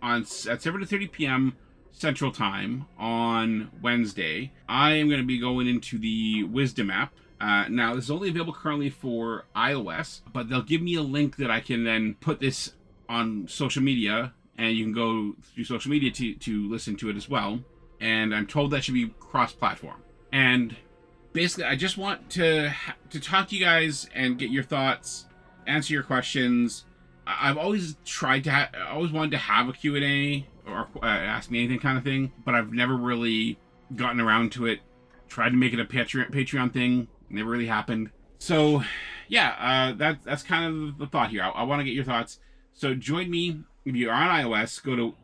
on 0.00 0.20
at 0.20 0.28
7 0.28 0.62
to 0.62 0.86
30 0.86 1.08
p.m. 1.08 1.56
Central 1.90 2.30
Time 2.30 2.86
on 2.96 3.72
Wednesday, 3.82 4.52
I 4.68 4.92
am 4.92 5.08
going 5.08 5.20
to 5.20 5.26
be 5.26 5.40
going 5.40 5.66
into 5.66 5.98
the 5.98 6.44
Wisdom 6.44 6.92
app. 6.92 7.12
Uh, 7.40 7.66
now, 7.70 7.96
this 7.96 8.04
is 8.04 8.10
only 8.12 8.28
available 8.28 8.54
currently 8.54 8.88
for 8.88 9.46
iOS, 9.56 10.20
but 10.32 10.48
they'll 10.48 10.62
give 10.62 10.80
me 10.80 10.94
a 10.94 11.02
link 11.02 11.38
that 11.38 11.50
I 11.50 11.58
can 11.58 11.82
then 11.82 12.14
put 12.20 12.38
this 12.38 12.74
on 13.08 13.48
social 13.48 13.82
media, 13.82 14.32
and 14.62 14.76
you 14.76 14.84
can 14.84 14.92
go 14.92 15.34
through 15.42 15.64
social 15.64 15.90
media 15.90 16.10
to, 16.12 16.34
to 16.34 16.70
listen 16.70 16.94
to 16.96 17.10
it 17.10 17.16
as 17.16 17.28
well. 17.28 17.58
And 18.00 18.32
I'm 18.32 18.46
told 18.46 18.70
that 18.70 18.84
should 18.84 18.94
be 18.94 19.08
cross 19.18 19.52
platform. 19.52 20.02
And 20.32 20.76
basically, 21.32 21.64
I 21.64 21.74
just 21.74 21.98
want 21.98 22.30
to 22.30 22.72
to 23.10 23.20
talk 23.20 23.48
to 23.48 23.56
you 23.56 23.64
guys 23.64 24.08
and 24.14 24.38
get 24.38 24.50
your 24.50 24.62
thoughts, 24.62 25.26
answer 25.66 25.92
your 25.92 26.04
questions. 26.04 26.84
I've 27.26 27.58
always 27.58 27.96
tried 28.04 28.44
to, 28.44 28.52
ha- 28.52 28.70
I 28.74 28.90
always 28.90 29.12
wanted 29.12 29.32
to 29.32 29.38
have 29.38 29.68
a 29.68 29.72
Q 29.72 29.96
and 29.96 30.04
A 30.04 30.46
or 30.66 30.88
uh, 31.02 31.06
ask 31.06 31.50
me 31.50 31.58
anything 31.58 31.80
kind 31.80 31.98
of 31.98 32.04
thing, 32.04 32.32
but 32.44 32.54
I've 32.54 32.72
never 32.72 32.96
really 32.96 33.58
gotten 33.96 34.20
around 34.20 34.52
to 34.52 34.66
it. 34.66 34.80
Tried 35.28 35.50
to 35.50 35.56
make 35.56 35.72
it 35.72 35.80
a 35.80 35.84
Patreon 35.84 36.30
Patreon 36.30 36.72
thing, 36.72 37.08
never 37.30 37.50
really 37.50 37.66
happened. 37.66 38.10
So, 38.38 38.82
yeah, 39.28 39.54
uh, 39.58 39.96
that 39.98 40.22
that's 40.22 40.44
kind 40.44 40.64
of 40.66 40.98
the 40.98 41.06
thought 41.06 41.30
here. 41.30 41.42
I, 41.42 41.48
I 41.50 41.62
want 41.64 41.80
to 41.80 41.84
get 41.84 41.94
your 41.94 42.04
thoughts. 42.04 42.38
So 42.74 42.94
join 42.94 43.30
me 43.30 43.64
if 43.84 43.94
you're 43.94 44.12
on 44.12 44.28
iOS. 44.28 44.82
Go 44.82 44.96
to 44.96 45.14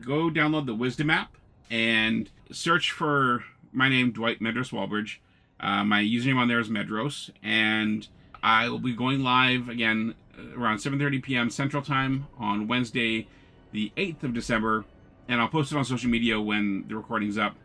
go 0.00 0.30
download 0.30 0.66
the 0.66 0.74
Wisdom 0.74 1.10
app 1.10 1.36
and 1.70 2.30
search 2.50 2.90
for 2.90 3.44
my 3.72 3.88
name, 3.88 4.12
Dwight 4.12 4.40
Medros 4.40 4.72
Walbridge. 4.72 5.20
Uh, 5.58 5.84
my 5.84 6.02
username 6.02 6.36
on 6.36 6.48
there 6.48 6.58
is 6.58 6.68
Medros, 6.68 7.30
and 7.42 8.08
I 8.42 8.68
will 8.68 8.78
be 8.78 8.94
going 8.94 9.22
live 9.22 9.68
again 9.68 10.14
around 10.56 10.78
7:30 10.78 11.22
p.m. 11.22 11.50
Central 11.50 11.82
Time 11.82 12.26
on 12.38 12.66
Wednesday, 12.66 13.28
the 13.72 13.92
8th 13.96 14.24
of 14.24 14.34
December, 14.34 14.84
and 15.28 15.40
I'll 15.40 15.48
post 15.48 15.72
it 15.72 15.76
on 15.76 15.84
social 15.84 16.10
media 16.10 16.40
when 16.40 16.86
the 16.88 16.96
recording's 16.96 17.38
up 17.38 17.56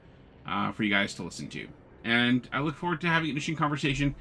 uh, 0.45 0.71
for 0.71 0.83
you 0.83 0.91
guys 0.91 1.13
to 1.15 1.23
listen 1.23 1.47
to. 1.49 1.67
And 2.03 2.47
I 2.51 2.59
look 2.59 2.75
forward 2.75 3.01
to 3.01 3.07
having 3.07 3.29
an 3.29 3.29
interesting 3.31 3.55
conversation. 3.55 4.13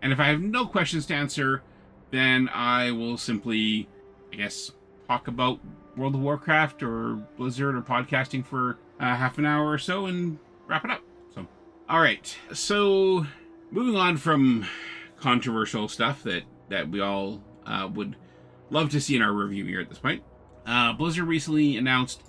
And 0.00 0.12
if 0.12 0.20
I 0.20 0.26
have 0.26 0.40
no 0.40 0.66
questions 0.66 1.06
to 1.06 1.14
answer, 1.14 1.62
then 2.10 2.48
I 2.52 2.90
will 2.90 3.16
simply, 3.16 3.88
I 4.32 4.36
guess, 4.36 4.70
talk 5.08 5.28
about 5.28 5.60
World 5.96 6.14
of 6.14 6.20
Warcraft 6.20 6.82
or 6.82 7.16
Blizzard 7.36 7.74
or 7.74 7.82
podcasting 7.82 8.44
for 8.44 8.78
uh, 8.98 9.14
half 9.14 9.38
an 9.38 9.44
hour 9.44 9.70
or 9.70 9.78
so 9.78 10.06
and 10.06 10.38
wrap 10.66 10.84
it 10.84 10.90
up. 10.90 11.02
So, 11.34 11.46
all 11.88 12.00
right. 12.00 12.36
So, 12.52 13.26
moving 13.70 13.96
on 13.96 14.16
from 14.16 14.66
controversial 15.18 15.88
stuff 15.88 16.22
that 16.24 16.42
that 16.68 16.88
we 16.88 17.00
all 17.00 17.42
uh, 17.66 17.88
would 17.92 18.16
love 18.70 18.90
to 18.90 19.00
see 19.00 19.16
in 19.16 19.22
our 19.22 19.32
review 19.32 19.64
here 19.66 19.80
at 19.80 19.88
this 19.88 19.98
point. 19.98 20.22
Uh, 20.64 20.92
Blizzard 20.92 21.26
recently 21.26 21.76
announced 21.76 22.22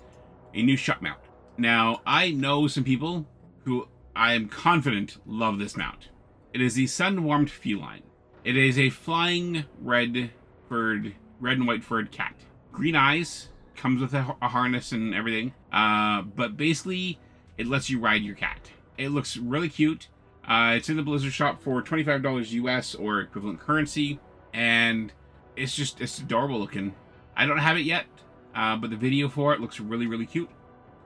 a 0.52 0.62
new 0.62 0.76
shot 0.76 1.00
mount. 1.00 1.20
Now, 1.56 2.02
I 2.06 2.30
know 2.30 2.66
some 2.66 2.84
people 2.84 3.26
who 3.64 3.88
I 4.14 4.34
am 4.34 4.48
confident 4.48 5.16
love 5.26 5.58
this 5.58 5.76
mount. 5.76 6.08
It 6.52 6.60
is 6.60 6.74
the 6.74 6.86
Sunwarmed 6.86 7.48
Furline. 7.48 8.02
It 8.44 8.56
is 8.56 8.78
a 8.78 8.90
flying 8.90 9.64
red 9.80 10.30
furred, 10.68 11.14
red 11.40 11.58
and 11.58 11.66
white 11.66 11.82
furred 11.82 12.10
cat. 12.10 12.34
Green 12.74 12.96
eyes, 12.96 13.48
comes 13.76 14.00
with 14.00 14.14
a, 14.14 14.34
a 14.42 14.48
harness 14.48 14.92
and 14.92 15.14
everything. 15.14 15.52
Uh, 15.72 16.22
but 16.22 16.56
basically, 16.56 17.18
it 17.56 17.66
lets 17.66 17.88
you 17.88 18.00
ride 18.00 18.22
your 18.22 18.34
cat. 18.34 18.70
It 18.98 19.10
looks 19.10 19.36
really 19.36 19.68
cute. 19.68 20.08
Uh, 20.46 20.74
it's 20.76 20.88
in 20.88 20.96
the 20.96 21.02
Blizzard 21.02 21.32
shop 21.32 21.62
for 21.62 21.82
$25 21.82 22.52
US 22.52 22.94
or 22.94 23.20
equivalent 23.20 23.60
currency, 23.60 24.18
and 24.52 25.12
it's 25.56 25.74
just 25.74 26.00
it's 26.00 26.18
adorable 26.18 26.58
looking. 26.58 26.94
I 27.36 27.46
don't 27.46 27.58
have 27.58 27.76
it 27.76 27.84
yet, 27.84 28.06
uh, 28.54 28.76
but 28.76 28.90
the 28.90 28.96
video 28.96 29.28
for 29.28 29.54
it 29.54 29.60
looks 29.60 29.80
really 29.80 30.06
really 30.06 30.26
cute, 30.26 30.50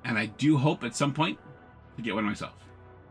and 0.04 0.18
I 0.18 0.26
do 0.26 0.56
hope 0.56 0.82
at 0.82 0.96
some 0.96 1.12
point 1.12 1.38
to 1.96 2.02
get 2.02 2.14
one 2.14 2.24
myself. 2.24 2.54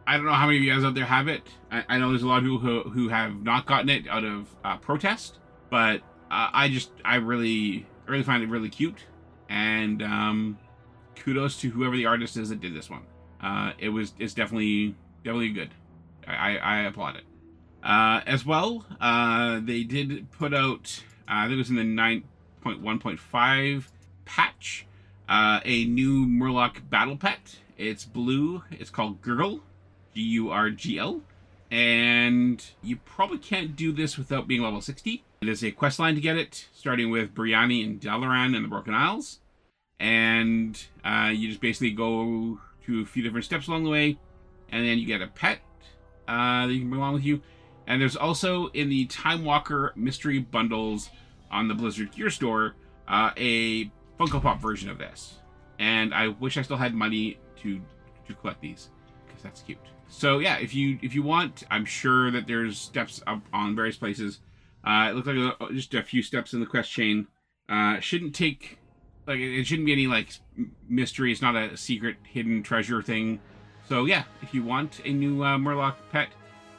I 0.05 0.17
don't 0.17 0.25
know 0.25 0.33
how 0.33 0.45
many 0.47 0.57
of 0.57 0.63
you 0.63 0.73
guys 0.73 0.83
out 0.83 0.95
there 0.95 1.05
have 1.05 1.27
it. 1.27 1.43
I, 1.71 1.83
I 1.89 1.97
know 1.97 2.09
there's 2.09 2.23
a 2.23 2.27
lot 2.27 2.37
of 2.37 2.43
people 2.43 2.59
who, 2.59 2.89
who 2.89 3.09
have 3.09 3.41
not 3.41 3.65
gotten 3.65 3.89
it 3.89 4.07
out 4.07 4.23
of 4.23 4.47
uh, 4.63 4.77
protest, 4.77 5.39
but 5.69 5.97
uh, 6.29 6.49
I 6.53 6.69
just 6.69 6.91
I 7.05 7.17
really 7.17 7.85
I 8.07 8.11
really 8.11 8.23
find 8.23 8.41
it 8.41 8.49
really 8.49 8.69
cute, 8.69 9.05
and 9.49 10.01
um, 10.01 10.57
kudos 11.15 11.59
to 11.61 11.69
whoever 11.69 11.95
the 11.95 12.05
artist 12.05 12.37
is 12.37 12.49
that 12.49 12.61
did 12.61 12.73
this 12.73 12.89
one. 12.89 13.03
Uh, 13.41 13.73
it 13.77 13.89
was 13.89 14.13
it's 14.17 14.33
definitely 14.33 14.95
definitely 15.23 15.49
good. 15.49 15.69
I, 16.27 16.57
I 16.57 16.77
applaud 16.81 17.17
it. 17.17 17.23
Uh, 17.83 18.21
as 18.25 18.45
well, 18.45 18.85
uh, 18.99 19.61
they 19.63 19.83
did 19.83 20.29
put 20.31 20.53
out, 20.53 21.03
uh, 21.27 21.31
I 21.31 21.43
think 21.43 21.53
it 21.53 21.57
was 21.57 21.69
in 21.69 21.77
the 21.77 21.83
9.1.5 21.83 23.83
patch, 24.25 24.85
uh, 25.29 25.61
a 25.63 25.85
new 25.85 26.25
Murloc 26.25 26.89
battle 26.89 27.15
pet. 27.15 27.59
It's 27.77 28.03
blue. 28.03 28.63
It's 28.71 28.89
called 28.89 29.21
Gurgl, 29.21 29.61
G 30.13 30.21
U 30.21 30.49
R 30.49 30.69
G 30.69 30.97
L. 30.97 31.21
And 31.69 32.63
you 32.81 32.97
probably 32.97 33.37
can't 33.37 33.75
do 33.75 33.91
this 33.91 34.17
without 34.17 34.47
being 34.47 34.61
level 34.61 34.81
60. 34.81 35.23
It 35.41 35.49
is 35.49 35.63
a 35.63 35.71
quest 35.71 35.99
line 35.99 36.15
to 36.15 36.21
get 36.21 36.37
it, 36.37 36.67
starting 36.73 37.11
with 37.11 37.35
Breanni 37.35 37.85
and 37.85 38.01
Dalaran 38.01 38.55
and 38.55 38.65
the 38.65 38.69
Broken 38.69 38.93
Isles. 38.93 39.39
And 39.99 40.81
uh, 41.03 41.31
you 41.33 41.47
just 41.47 41.61
basically 41.61 41.91
go 41.91 42.59
to 42.85 43.01
a 43.01 43.05
few 43.05 43.23
different 43.23 43.45
steps 43.45 43.67
along 43.67 43.83
the 43.83 43.89
way, 43.89 44.17
and 44.69 44.85
then 44.85 44.97
you 44.97 45.05
get 45.05 45.21
a 45.21 45.27
pet 45.27 45.59
uh, 46.27 46.65
that 46.67 46.73
you 46.73 46.79
can 46.79 46.89
bring 46.89 47.01
along 47.01 47.13
with 47.13 47.23
you. 47.23 47.41
And 47.85 48.01
there's 48.01 48.15
also 48.15 48.67
in 48.67 48.89
the 48.89 49.05
Time 49.05 49.45
Walker 49.45 49.93
mystery 49.95 50.39
bundles 50.39 51.09
on 51.49 51.67
the 51.67 51.73
Blizzard 51.73 52.11
Gear 52.11 52.29
Store 52.29 52.75
uh, 53.07 53.31
a 53.37 53.85
Funko 54.19 54.41
Pop 54.41 54.61
version 54.61 54.89
of 54.89 54.97
this. 54.97 55.35
And 55.79 56.13
I 56.13 56.27
wish 56.27 56.57
I 56.57 56.63
still 56.63 56.77
had 56.77 56.93
money 56.93 57.39
to 57.61 57.79
to 58.27 58.33
collect 58.33 58.61
these 58.61 58.89
because 59.25 59.41
that's 59.41 59.61
cute. 59.61 59.77
So 60.09 60.39
yeah, 60.39 60.57
if 60.57 60.73
you 60.73 60.97
if 61.01 61.13
you 61.15 61.23
want, 61.23 61.63
I'm 61.69 61.85
sure 61.85 62.31
that 62.31 62.47
there's 62.47 62.77
steps 62.77 63.21
up 63.27 63.41
on 63.53 63.75
various 63.75 63.95
places. 63.95 64.39
Uh, 64.87 65.09
it 65.09 65.15
looks 65.15 65.27
like 65.27 65.35
a, 65.35 65.73
just 65.73 65.93
a 65.93 66.01
few 66.01 66.23
steps 66.23 66.53
in 66.53 66.61
the 66.61 66.65
quest 66.65 66.89
chain. 66.89 67.27
Uh, 67.67 67.99
shouldn't 67.99 68.33
take 68.33 68.79
like 69.27 69.39
it 69.39 69.65
shouldn't 69.65 69.85
be 69.85 69.91
any 69.91 70.07
like 70.07 70.29
mystery. 70.87 71.31
It's 71.31 71.41
not 71.41 71.57
a 71.57 71.75
secret 71.75 72.15
hidden 72.23 72.63
treasure 72.63 73.01
thing. 73.01 73.41
So 73.89 74.05
yeah, 74.05 74.23
if 74.41 74.53
you 74.53 74.63
want 74.63 75.01
a 75.03 75.11
new 75.11 75.43
uh, 75.43 75.57
Murloc 75.57 75.95
pet, 76.11 76.29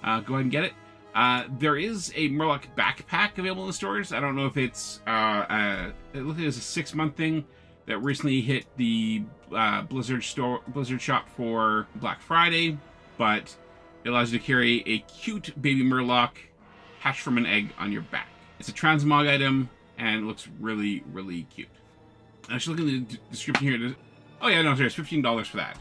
uh, 0.03 0.21
go 0.21 0.35
ahead 0.35 0.44
and 0.44 0.51
get 0.51 0.64
it. 0.64 0.73
Uh, 1.14 1.44
there 1.59 1.77
is 1.77 2.12
a 2.16 2.31
Murloc 2.31 2.62
backpack 2.77 3.37
available 3.37 3.64
in 3.64 3.68
the 3.68 3.75
stores. 3.75 4.12
I 4.12 4.21
don't 4.21 4.37
know 4.37 4.47
if 4.47 4.57
it's 4.57 5.01
uh, 5.07 5.11
uh, 5.11 5.92
it 6.14 6.21
looks 6.21 6.38
like 6.38 6.49
it's 6.49 6.57
a 6.57 6.62
six 6.62 6.94
month 6.94 7.14
thing 7.14 7.44
that 7.85 7.99
recently 7.99 8.40
hit 8.40 8.64
the 8.79 9.25
uh, 9.55 9.83
Blizzard 9.83 10.25
store 10.25 10.62
Blizzard 10.68 11.03
shop 11.03 11.29
for 11.29 11.87
Black 11.97 12.23
Friday, 12.23 12.79
but 13.18 13.55
it 14.05 14.09
allows 14.09 14.33
you 14.33 14.38
to 14.38 14.44
carry 14.44 14.83
a 14.87 15.01
cute 15.01 15.61
baby 15.61 15.83
Murloc 15.83 16.31
hatched 17.00 17.20
from 17.20 17.38
an 17.38 17.46
egg 17.46 17.72
on 17.78 17.92
your 17.92 18.02
back. 18.02 18.28
It's 18.58 18.68
a 18.68 18.72
transmog 18.72 19.28
item 19.28 19.70
and 19.98 20.22
it 20.22 20.26
looks 20.26 20.48
really 20.61 21.02
really 21.12 21.44
cute. 21.44 21.68
I 22.48 22.58
should 22.58 22.78
look 22.78 22.80
in 22.80 23.06
the 23.06 23.18
description 23.30 23.66
here. 23.66 23.94
Oh 24.40 24.48
yeah, 24.48 24.62
no, 24.62 24.74
fifteen 24.76 25.22
dollars 25.22 25.48
for 25.48 25.58
that. 25.58 25.78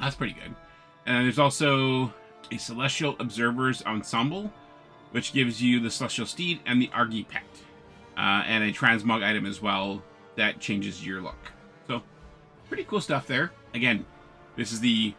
That's 0.00 0.14
pretty 0.14 0.34
good. 0.34 0.54
And 1.06 1.24
there's 1.24 1.38
also 1.38 2.12
a 2.50 2.58
Celestial 2.58 3.16
Observers 3.18 3.82
Ensemble, 3.82 4.52
which 5.12 5.32
gives 5.32 5.62
you 5.62 5.80
the 5.80 5.90
Celestial 5.90 6.26
Steed 6.26 6.60
and 6.66 6.80
the 6.80 6.88
Argi 6.88 7.26
Pet. 7.26 7.42
Uh, 8.16 8.42
and 8.46 8.64
a 8.64 8.72
transmog 8.72 9.22
item 9.22 9.44
as 9.44 9.60
well 9.60 10.02
that 10.36 10.58
changes 10.58 11.04
your 11.04 11.20
look. 11.20 11.52
So, 11.86 12.02
pretty 12.68 12.84
cool 12.84 13.00
stuff 13.00 13.26
there. 13.26 13.52
Again, 13.74 14.06
this 14.56 14.72
is 14.72 14.80
the 14.80 15.14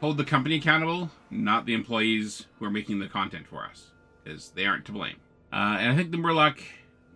hold 0.00 0.16
the 0.16 0.24
company 0.24 0.56
accountable, 0.56 1.10
not 1.30 1.66
the 1.66 1.74
employees 1.74 2.46
who 2.58 2.64
are 2.64 2.70
making 2.70 3.00
the 3.00 3.06
content 3.06 3.46
for 3.46 3.64
us, 3.64 3.90
because 4.28 4.50
they 4.50 4.66
aren't 4.66 4.84
to 4.86 4.92
blame. 4.92 5.16
Uh, 5.52 5.76
and 5.78 5.92
I 5.92 5.96
think 5.96 6.10
the 6.10 6.18
Murloc, 6.18 6.60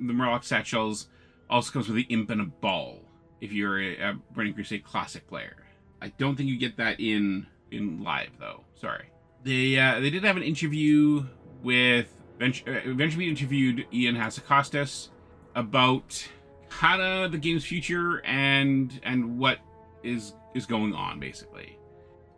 the 0.01 0.12
Murloc 0.12 0.44
satchels 0.44 1.09
also 1.51 1.72
comes 1.72 1.88
with 1.88 1.96
the 1.96 2.07
Imp 2.09 2.31
and 2.31 2.40
a 2.40 2.44
Ball 2.44 3.01
if 3.40 3.53
you're 3.53 3.81
a, 3.81 3.96
a 4.01 4.18
Burning 4.33 4.55
Crusade 4.55 4.85
Classic 4.85 5.27
player. 5.27 5.57
I 6.01 6.09
don't 6.09 6.37
think 6.37 6.48
you 6.48 6.59
get 6.59 6.77
that 6.79 7.01
in 7.01 7.46
in 7.70 8.03
live 8.03 8.31
though. 8.40 8.64
Sorry. 8.75 9.11
They 9.44 9.79
uh, 9.79 10.01
they 10.01 10.11
did 10.11 10.25
have 10.25 10.37
an 10.37 10.42
interview 10.42 11.25
with 11.62 12.09
eventually 12.40 13.29
interviewed 13.29 13.87
Ion 13.92 14.16
Hazzikostas 14.16 15.09
about 15.55 16.27
kind 16.70 17.03
of 17.03 17.31
the 17.31 17.38
game's 17.38 17.64
future 17.64 18.25
and 18.25 18.98
and 19.05 19.38
what 19.38 19.59
is 20.03 20.35
is 20.55 20.66
going 20.66 20.94
on 20.94 21.20
basically. 21.20 21.79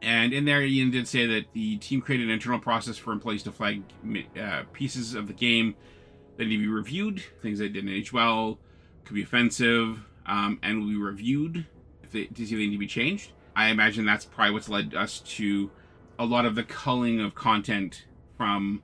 And 0.05 0.35
in 0.35 0.45
there, 0.45 0.61
Ion 0.61 0.90
did 0.90 1.09
say 1.09 1.27
that 1.27 1.47
the 1.55 1.79
team 1.79 2.03
created 2.03 2.27
an 2.27 2.35
internal 2.35 2.59
process 2.59 2.99
for 2.99 3.11
employees 3.11 3.43
to 3.45 3.53
flag 3.53 3.83
uh, 4.38 4.64
pieces 4.75 5.14
of 5.14 5.29
the 5.29 5.33
game 5.33 5.75
that 6.37 6.45
need 6.45 6.57
to 6.57 6.62
be 6.62 6.69
reviewed, 6.69 7.23
things 7.40 7.59
that 7.59 7.73
didn't 7.73 7.88
age 7.88 8.12
well, 8.12 8.59
could 9.05 9.14
be 9.14 9.23
offensive, 9.23 10.05
um, 10.27 10.59
and 10.62 10.81
will 10.81 10.88
be 10.88 10.97
reviewed 10.97 11.64
if 12.03 12.12
they, 12.12 12.27
to 12.27 12.47
see 12.47 12.55
if 12.55 12.59
they 12.59 12.67
need 12.67 12.73
to 12.73 12.79
be 12.79 12.87
changed. 12.87 13.33
I 13.57 13.69
imagine 13.69 14.05
that's 14.05 14.27
probably 14.27 14.53
what's 14.53 14.69
led 14.69 14.95
us 14.95 15.21
to 15.21 15.71
a 16.19 16.27
lot 16.27 16.45
of 16.45 16.55
the 16.55 16.64
culling 16.64 17.21
of 17.21 17.35
content 17.35 18.05
from 18.37 18.83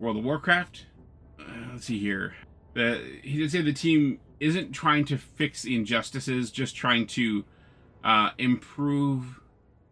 World 0.00 0.16
of 0.16 0.24
Warcraft. 0.24 0.86
Uh, 1.38 1.44
let's 1.72 1.84
see 1.84 2.00
here. 2.00 2.34
The, 2.74 3.20
he 3.22 3.38
did 3.38 3.52
say 3.52 3.62
the 3.62 3.72
team 3.72 4.18
isn't 4.40 4.72
trying 4.72 5.04
to 5.04 5.18
fix 5.18 5.64
injustices, 5.64 6.50
just 6.50 6.74
trying 6.74 7.06
to 7.08 7.44
uh, 8.02 8.30
improve 8.38 9.40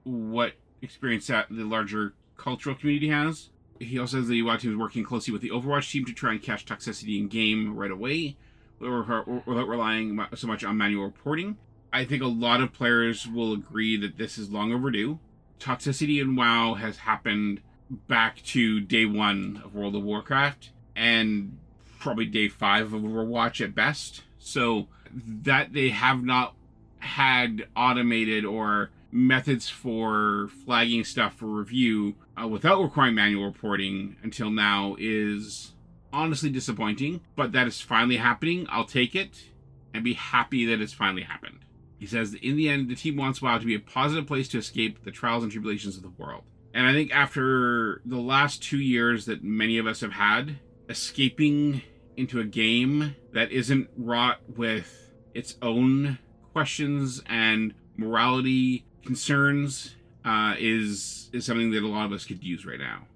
what 0.06 0.52
experience 0.80 1.26
that 1.26 1.48
the 1.50 1.64
larger 1.64 2.14
cultural 2.36 2.74
community 2.74 3.08
has. 3.08 3.50
He 3.80 3.98
also 3.98 4.18
says 4.18 4.28
the 4.28 4.40
UI 4.40 4.56
team 4.56 4.70
is 4.70 4.76
working 4.76 5.04
closely 5.04 5.32
with 5.32 5.42
the 5.42 5.50
Overwatch 5.50 5.90
team 5.90 6.04
to 6.06 6.12
try 6.14 6.32
and 6.32 6.42
catch 6.42 6.64
toxicity 6.64 7.18
in 7.18 7.28
game 7.28 7.76
right 7.76 7.90
away, 7.90 8.36
without 8.78 9.68
relying 9.68 10.18
so 10.34 10.46
much 10.46 10.64
on 10.64 10.76
manual 10.76 11.04
reporting. 11.04 11.58
I 11.92 12.04
think 12.04 12.22
a 12.22 12.26
lot 12.26 12.60
of 12.60 12.72
players 12.72 13.26
will 13.26 13.52
agree 13.52 13.96
that 13.98 14.16
this 14.16 14.38
is 14.38 14.50
long 14.50 14.72
overdue. 14.72 15.18
Toxicity 15.58 16.20
in 16.20 16.36
WoW 16.36 16.74
has 16.74 16.98
happened 16.98 17.60
back 18.08 18.42
to 18.44 18.80
day 18.80 19.06
one 19.06 19.62
of 19.64 19.74
World 19.74 19.94
of 19.94 20.02
Warcraft 20.02 20.70
and 20.94 21.58
probably 21.98 22.26
day 22.26 22.48
five 22.48 22.92
of 22.92 23.02
Overwatch 23.02 23.64
at 23.64 23.74
best. 23.74 24.22
So 24.38 24.88
that 25.14 25.72
they 25.72 25.88
have 25.90 26.22
not 26.22 26.54
had 26.98 27.66
automated 27.76 28.44
or 28.44 28.90
methods 29.16 29.68
for 29.68 30.48
flagging 30.64 31.02
stuff 31.02 31.34
for 31.34 31.46
review 31.46 32.14
uh, 32.40 32.46
without 32.46 32.82
requiring 32.82 33.14
manual 33.14 33.46
reporting 33.46 34.16
until 34.22 34.50
now 34.50 34.94
is 34.98 35.74
honestly 36.12 36.50
disappointing. 36.50 37.20
But 37.34 37.52
that 37.52 37.66
is 37.66 37.80
finally 37.80 38.18
happening. 38.18 38.66
I'll 38.68 38.84
take 38.84 39.14
it 39.14 39.50
and 39.94 40.04
be 40.04 40.14
happy 40.14 40.66
that 40.66 40.80
it's 40.80 40.92
finally 40.92 41.22
happened. 41.22 41.60
He 41.98 42.06
says, 42.06 42.34
in 42.34 42.56
the 42.56 42.68
end, 42.68 42.90
the 42.90 42.94
team 42.94 43.16
wants 43.16 43.40
WoW 43.40 43.56
to 43.58 43.64
be 43.64 43.74
a 43.74 43.80
positive 43.80 44.26
place 44.26 44.48
to 44.48 44.58
escape 44.58 45.02
the 45.02 45.10
trials 45.10 45.42
and 45.42 45.50
tribulations 45.50 45.96
of 45.96 46.02
the 46.02 46.10
world. 46.10 46.44
And 46.74 46.86
I 46.86 46.92
think 46.92 47.10
after 47.10 48.02
the 48.04 48.20
last 48.20 48.62
two 48.62 48.78
years 48.78 49.24
that 49.24 49.42
many 49.42 49.78
of 49.78 49.86
us 49.86 50.02
have 50.02 50.12
had, 50.12 50.58
escaping 50.90 51.80
into 52.18 52.38
a 52.38 52.44
game 52.44 53.16
that 53.32 53.50
isn't 53.50 53.88
wrought 53.96 54.40
with 54.56 55.14
its 55.32 55.56
own 55.62 56.18
questions 56.52 57.22
and 57.26 57.72
morality 57.96 58.84
concerns 59.06 59.94
uh, 60.24 60.54
is 60.58 61.30
is 61.32 61.46
something 61.46 61.70
that 61.70 61.82
a 61.82 61.88
lot 61.88 62.06
of 62.06 62.12
us 62.12 62.24
could 62.24 62.42
use 62.42 62.66
right 62.66 62.78
now. 62.78 63.06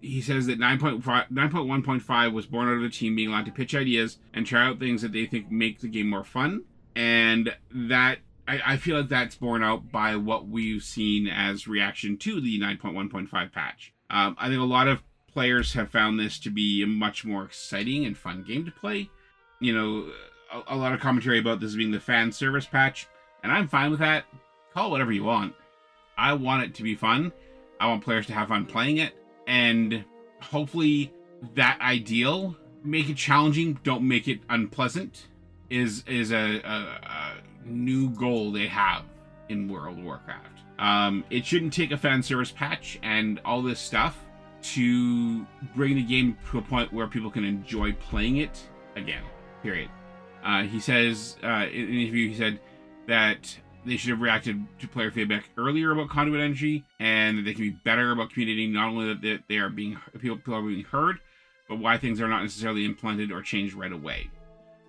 He 0.00 0.20
says 0.20 0.46
that 0.46 0.58
9.1.5 0.58 2.32
was 2.32 2.46
born 2.46 2.68
out 2.68 2.74
of 2.74 2.82
the 2.82 2.90
team 2.90 3.14
being 3.14 3.28
allowed 3.28 3.44
to 3.44 3.52
pitch 3.52 3.74
ideas 3.74 4.18
and 4.34 4.44
try 4.44 4.66
out 4.66 4.80
things 4.80 5.02
that 5.02 5.12
they 5.12 5.26
think 5.26 5.50
make 5.50 5.80
the 5.80 5.86
game 5.86 6.10
more 6.10 6.24
fun. 6.24 6.64
And 6.96 7.54
that 7.70 8.18
I, 8.48 8.60
I 8.66 8.76
feel 8.78 8.98
like 8.98 9.08
that's 9.08 9.36
borne 9.36 9.62
out 9.62 9.92
by 9.92 10.16
what 10.16 10.48
we've 10.48 10.82
seen 10.82 11.28
as 11.28 11.68
reaction 11.68 12.16
to 12.18 12.40
the 12.40 12.60
9.1.5 12.60 13.52
patch. 13.52 13.92
Um, 14.10 14.36
I 14.38 14.48
think 14.48 14.60
a 14.60 14.64
lot 14.64 14.88
of 14.88 15.02
players 15.32 15.72
have 15.74 15.90
found 15.90 16.18
this 16.18 16.38
to 16.40 16.50
be 16.50 16.82
a 16.82 16.86
much 16.86 17.24
more 17.24 17.44
exciting 17.44 18.04
and 18.04 18.16
fun 18.16 18.42
game 18.42 18.64
to 18.64 18.72
play. 18.72 19.08
You 19.60 19.72
know, 19.74 20.12
a, 20.52 20.74
a 20.74 20.76
lot 20.76 20.92
of 20.92 21.00
commentary 21.00 21.38
about 21.38 21.60
this 21.60 21.74
being 21.74 21.92
the 21.92 22.00
fan 22.00 22.32
service 22.32 22.66
patch, 22.66 23.06
and 23.42 23.52
I'm 23.52 23.68
fine 23.68 23.90
with 23.90 24.00
that. 24.00 24.24
Call 24.74 24.88
it 24.88 24.90
whatever 24.90 25.12
you 25.12 25.24
want. 25.24 25.54
I 26.16 26.32
want 26.34 26.62
it 26.64 26.74
to 26.76 26.82
be 26.82 26.94
fun. 26.94 27.32
I 27.80 27.88
want 27.88 28.04
players 28.04 28.26
to 28.26 28.32
have 28.32 28.48
fun 28.48 28.66
playing 28.66 28.98
it, 28.98 29.12
and 29.46 30.04
hopefully 30.40 31.12
that 31.54 31.78
ideal 31.80 32.56
make 32.84 33.08
it 33.08 33.16
challenging. 33.16 33.78
Don't 33.82 34.06
make 34.06 34.28
it 34.28 34.40
unpleasant. 34.48 35.26
Is 35.68 36.04
is 36.06 36.32
a, 36.32 36.60
a, 36.60 37.00
a 37.02 37.34
new 37.64 38.10
goal 38.10 38.52
they 38.52 38.66
have 38.66 39.04
in 39.48 39.68
World 39.68 39.98
of 39.98 40.04
Warcraft. 40.04 40.60
Um, 40.78 41.24
it 41.30 41.46
shouldn't 41.46 41.72
take 41.72 41.92
a 41.92 41.96
fan 41.96 42.22
service 42.22 42.50
patch 42.50 42.98
and 43.02 43.40
all 43.44 43.62
this 43.62 43.80
stuff 43.80 44.18
to 44.62 45.46
bring 45.74 45.96
the 45.96 46.02
game 46.02 46.36
to 46.50 46.58
a 46.58 46.62
point 46.62 46.92
where 46.92 47.06
people 47.06 47.30
can 47.30 47.44
enjoy 47.44 47.92
playing 47.92 48.38
it 48.38 48.60
again. 48.96 49.22
Period. 49.62 49.90
Uh, 50.44 50.62
he 50.64 50.80
says 50.80 51.36
uh, 51.42 51.66
in 51.72 51.84
an 51.84 51.94
interview, 51.94 52.28
he 52.28 52.34
said 52.34 52.60
that 53.06 53.56
they 53.84 53.96
should 53.96 54.10
have 54.10 54.20
reacted 54.20 54.64
to 54.80 54.88
player 54.88 55.10
feedback 55.10 55.44
earlier 55.56 55.92
about 55.92 56.08
conduit 56.08 56.40
energy, 56.40 56.84
and 57.00 57.38
that 57.38 57.42
they 57.42 57.54
can 57.54 57.62
be 57.62 57.70
better 57.70 58.12
about 58.12 58.30
communicating 58.30 58.72
not 58.72 58.88
only 58.88 59.14
that 59.14 59.42
they 59.48 59.56
are 59.56 59.68
being 59.68 59.98
people, 60.18 60.36
people 60.36 60.54
are 60.54 60.62
being 60.62 60.84
heard, 60.84 61.18
but 61.68 61.78
why 61.78 61.98
things 61.98 62.20
are 62.20 62.28
not 62.28 62.42
necessarily 62.42 62.84
implemented 62.84 63.32
or 63.32 63.42
changed 63.42 63.74
right 63.74 63.92
away. 63.92 64.30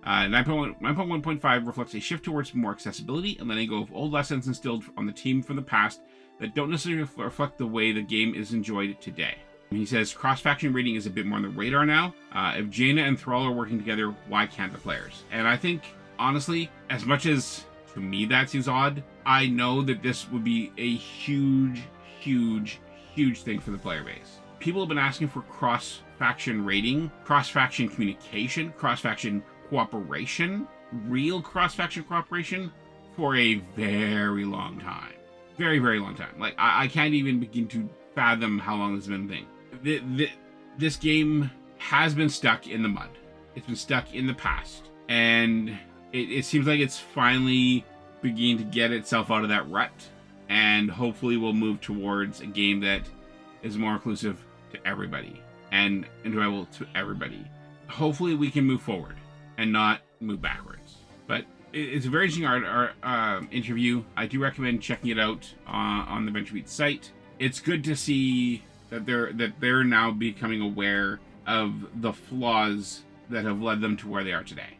Uh, 0.04 0.24
9.1.5 0.24 1.66
reflects 1.66 1.94
a 1.94 2.00
shift 2.00 2.24
towards 2.24 2.54
more 2.54 2.72
accessibility 2.72 3.38
and 3.38 3.48
letting 3.48 3.68
go 3.68 3.82
of 3.82 3.92
old 3.94 4.12
lessons 4.12 4.46
instilled 4.46 4.84
on 4.98 5.06
the 5.06 5.12
team 5.12 5.42
from 5.42 5.56
the 5.56 5.62
past 5.62 6.02
that 6.38 6.54
don't 6.54 6.70
necessarily 6.70 7.08
reflect 7.16 7.56
the 7.56 7.66
way 7.66 7.90
the 7.90 8.02
game 8.02 8.34
is 8.34 8.52
enjoyed 8.52 9.00
today. 9.00 9.34
He 9.70 9.86
says 9.86 10.12
cross 10.12 10.40
faction 10.40 10.72
raiding 10.72 10.94
is 10.94 11.06
a 11.06 11.10
bit 11.10 11.26
more 11.26 11.36
on 11.36 11.42
the 11.42 11.48
radar 11.48 11.86
now. 11.86 12.14
Uh, 12.32 12.54
if 12.56 12.68
Jaina 12.70 13.02
and 13.02 13.18
Thrall 13.18 13.46
are 13.46 13.52
working 13.52 13.78
together, 13.78 14.14
why 14.28 14.46
can't 14.46 14.72
the 14.72 14.78
players? 14.78 15.22
And 15.32 15.48
I 15.48 15.56
think, 15.56 15.82
honestly, 16.18 16.70
as 16.90 17.06
much 17.06 17.24
as 17.24 17.64
to 17.94 18.00
me 18.00 18.24
that 18.26 18.50
seems 18.50 18.68
odd, 18.68 19.02
I 19.24 19.46
know 19.46 19.82
that 19.82 20.02
this 20.02 20.28
would 20.30 20.44
be 20.44 20.72
a 20.76 20.96
huge, 20.96 21.82
huge, 22.20 22.80
huge 23.14 23.42
thing 23.42 23.60
for 23.60 23.70
the 23.70 23.78
player 23.78 24.02
base. 24.02 24.38
People 24.58 24.80
have 24.80 24.88
been 24.88 24.98
asking 24.98 25.28
for 25.28 25.42
cross 25.42 26.00
faction 26.18 26.64
raiding, 26.64 27.10
cross 27.24 27.48
faction 27.48 27.88
communication, 27.88 28.72
cross 28.72 29.00
faction 29.00 29.42
cooperation, 29.68 30.66
real 31.06 31.42
cross 31.42 31.74
faction 31.74 32.04
cooperation 32.04 32.72
for 33.16 33.36
a 33.36 33.54
very 33.76 34.44
long 34.44 34.80
time. 34.80 35.12
Very, 35.58 35.78
very 35.78 36.00
long 36.00 36.16
time. 36.16 36.38
Like, 36.38 36.54
I, 36.58 36.84
I 36.84 36.88
can't 36.88 37.14
even 37.14 37.40
begin 37.40 37.68
to 37.68 37.88
fathom 38.14 38.58
how 38.58 38.76
long 38.76 38.94
this 38.94 39.06
has 39.06 39.10
been 39.10 39.26
a 39.26 39.28
thing 39.28 39.46
the, 39.82 40.02
the, 40.16 40.30
this 40.78 40.96
game 40.96 41.50
has 41.78 42.14
been 42.14 42.28
stuck 42.28 42.66
in 42.66 42.82
the 42.82 42.88
mud. 42.88 43.10
It's 43.54 43.66
been 43.66 43.76
stuck 43.76 44.14
in 44.14 44.26
the 44.26 44.34
past, 44.34 44.90
and 45.08 45.78
it, 46.14 46.30
it 46.30 46.44
seems 46.44 46.66
like 46.66 46.80
it's 46.80 46.98
finally 46.98 47.84
beginning 48.22 48.58
to 48.58 48.64
get 48.64 48.92
itself 48.92 49.30
out 49.30 49.42
of 49.42 49.48
that 49.50 49.68
rut. 49.68 49.92
And 50.48 50.90
hopefully, 50.90 51.36
we'll 51.36 51.52
move 51.52 51.80
towards 51.80 52.40
a 52.40 52.46
game 52.46 52.80
that 52.80 53.02
is 53.62 53.76
more 53.76 53.94
inclusive 53.94 54.42
to 54.72 54.86
everybody 54.86 55.42
and 55.72 56.06
enjoyable 56.24 56.66
to 56.66 56.86
everybody. 56.94 57.44
Hopefully, 57.88 58.34
we 58.34 58.50
can 58.50 58.64
move 58.64 58.82
forward 58.82 59.16
and 59.58 59.72
not 59.72 60.00
move 60.20 60.40
backwards. 60.40 60.98
But 61.26 61.44
it's 61.72 62.06
a 62.06 62.10
very 62.10 62.26
interesting 62.26 62.46
art, 62.46 62.64
art 62.64 62.92
uh, 63.02 63.46
interview. 63.50 64.04
I 64.16 64.26
do 64.26 64.40
recommend 64.40 64.82
checking 64.82 65.10
it 65.10 65.18
out 65.18 65.52
uh, 65.66 65.70
on 65.70 66.26
the 66.26 66.32
VentureBeat 66.32 66.68
site. 66.68 67.10
It's 67.38 67.58
good 67.58 67.82
to 67.84 67.96
see 67.96 68.62
that 68.90 69.06
they're 69.06 69.32
that 69.32 69.58
they're 69.60 69.82
now 69.82 70.12
becoming 70.12 70.60
aware 70.60 71.18
of 71.46 72.00
the 72.00 72.12
flaws 72.12 73.02
that 73.30 73.44
have 73.44 73.60
led 73.60 73.80
them 73.80 73.96
to 73.96 74.08
where 74.08 74.22
they 74.22 74.32
are 74.32 74.44
today. 74.44 74.76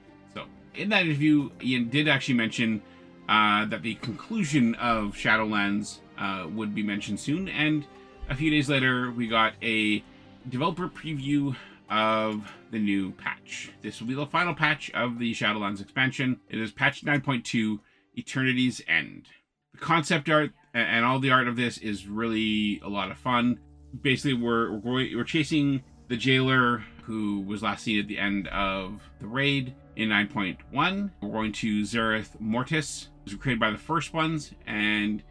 In 0.74 0.88
that 0.90 1.02
interview, 1.02 1.50
Ion 1.64 1.88
did 1.88 2.08
actually 2.08 2.34
mention 2.34 2.82
uh, 3.28 3.66
that 3.66 3.82
the 3.82 3.94
conclusion 3.96 4.74
of 4.76 5.14
Shadowlands 5.14 6.00
uh, 6.18 6.46
would 6.52 6.74
be 6.74 6.82
mentioned 6.82 7.20
soon, 7.20 7.48
and 7.48 7.86
a 8.28 8.34
few 8.34 8.50
days 8.50 8.68
later, 8.68 9.10
we 9.10 9.28
got 9.28 9.54
a 9.62 10.02
developer 10.48 10.88
preview 10.88 11.54
of 11.90 12.50
the 12.70 12.78
new 12.78 13.12
patch. 13.12 13.70
This 13.82 14.00
will 14.00 14.08
be 14.08 14.14
the 14.14 14.26
final 14.26 14.54
patch 14.54 14.90
of 14.94 15.18
the 15.18 15.32
Shadowlands 15.32 15.80
expansion. 15.80 16.40
It 16.48 16.58
is 16.58 16.72
patch 16.72 17.04
9.2, 17.04 17.78
Eternity's 18.16 18.80
End. 18.88 19.26
The 19.72 19.80
concept 19.80 20.28
art 20.28 20.52
and 20.72 21.04
all 21.04 21.20
the 21.20 21.30
art 21.30 21.46
of 21.46 21.56
this 21.56 21.78
is 21.78 22.06
really 22.06 22.80
a 22.84 22.88
lot 22.88 23.10
of 23.10 23.18
fun 23.18 23.60
basically 24.02 24.34
we're 24.34 24.72
we're, 24.72 25.16
we're 25.16 25.24
chasing 25.24 25.82
the 26.08 26.16
jailer 26.16 26.84
who 27.06 27.40
was 27.40 27.62
last 27.62 27.84
seen 27.84 27.98
at 27.98 28.08
the 28.08 28.18
end 28.18 28.48
of 28.48 29.00
the 29.20 29.26
raid 29.26 29.74
in 29.96 30.08
9.1. 30.08 31.10
We're 31.20 31.28
going 31.28 31.52
to 31.52 31.82
Zereth 31.82 32.40
Mortis, 32.40 33.08
was 33.24 33.34
created 33.34 33.60
by 33.60 33.70
the 33.70 33.78
first 33.78 34.12
ones, 34.12 34.52
and 34.66 35.22